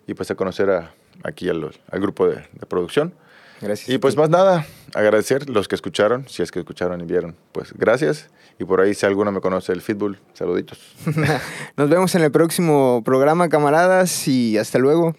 y 0.06 0.14
pues 0.14 0.30
a 0.30 0.34
conocer 0.34 0.70
a, 0.70 0.94
aquí 1.22 1.50
al, 1.50 1.70
al 1.90 2.00
grupo 2.00 2.26
de, 2.26 2.36
de 2.54 2.66
producción. 2.66 3.12
Gracias. 3.60 3.88
Y 3.88 3.98
pues 3.98 4.16
más 4.16 4.30
nada, 4.30 4.66
agradecer 4.94 5.48
los 5.50 5.68
que 5.68 5.74
escucharon, 5.74 6.28
si 6.28 6.42
es 6.42 6.50
que 6.50 6.60
escucharon 6.60 7.00
y 7.00 7.04
vieron, 7.04 7.36
pues 7.52 7.72
gracias. 7.74 8.28
Y 8.58 8.64
por 8.64 8.80
ahí 8.80 8.94
si 8.94 9.06
alguno 9.06 9.32
me 9.32 9.40
conoce 9.40 9.72
el 9.72 9.80
Fitbull, 9.80 10.18
saluditos. 10.34 10.94
Nos 11.76 11.88
vemos 11.88 12.14
en 12.14 12.22
el 12.22 12.30
próximo 12.30 13.02
programa, 13.04 13.48
camaradas, 13.48 14.28
y 14.28 14.58
hasta 14.58 14.78
luego. 14.78 15.14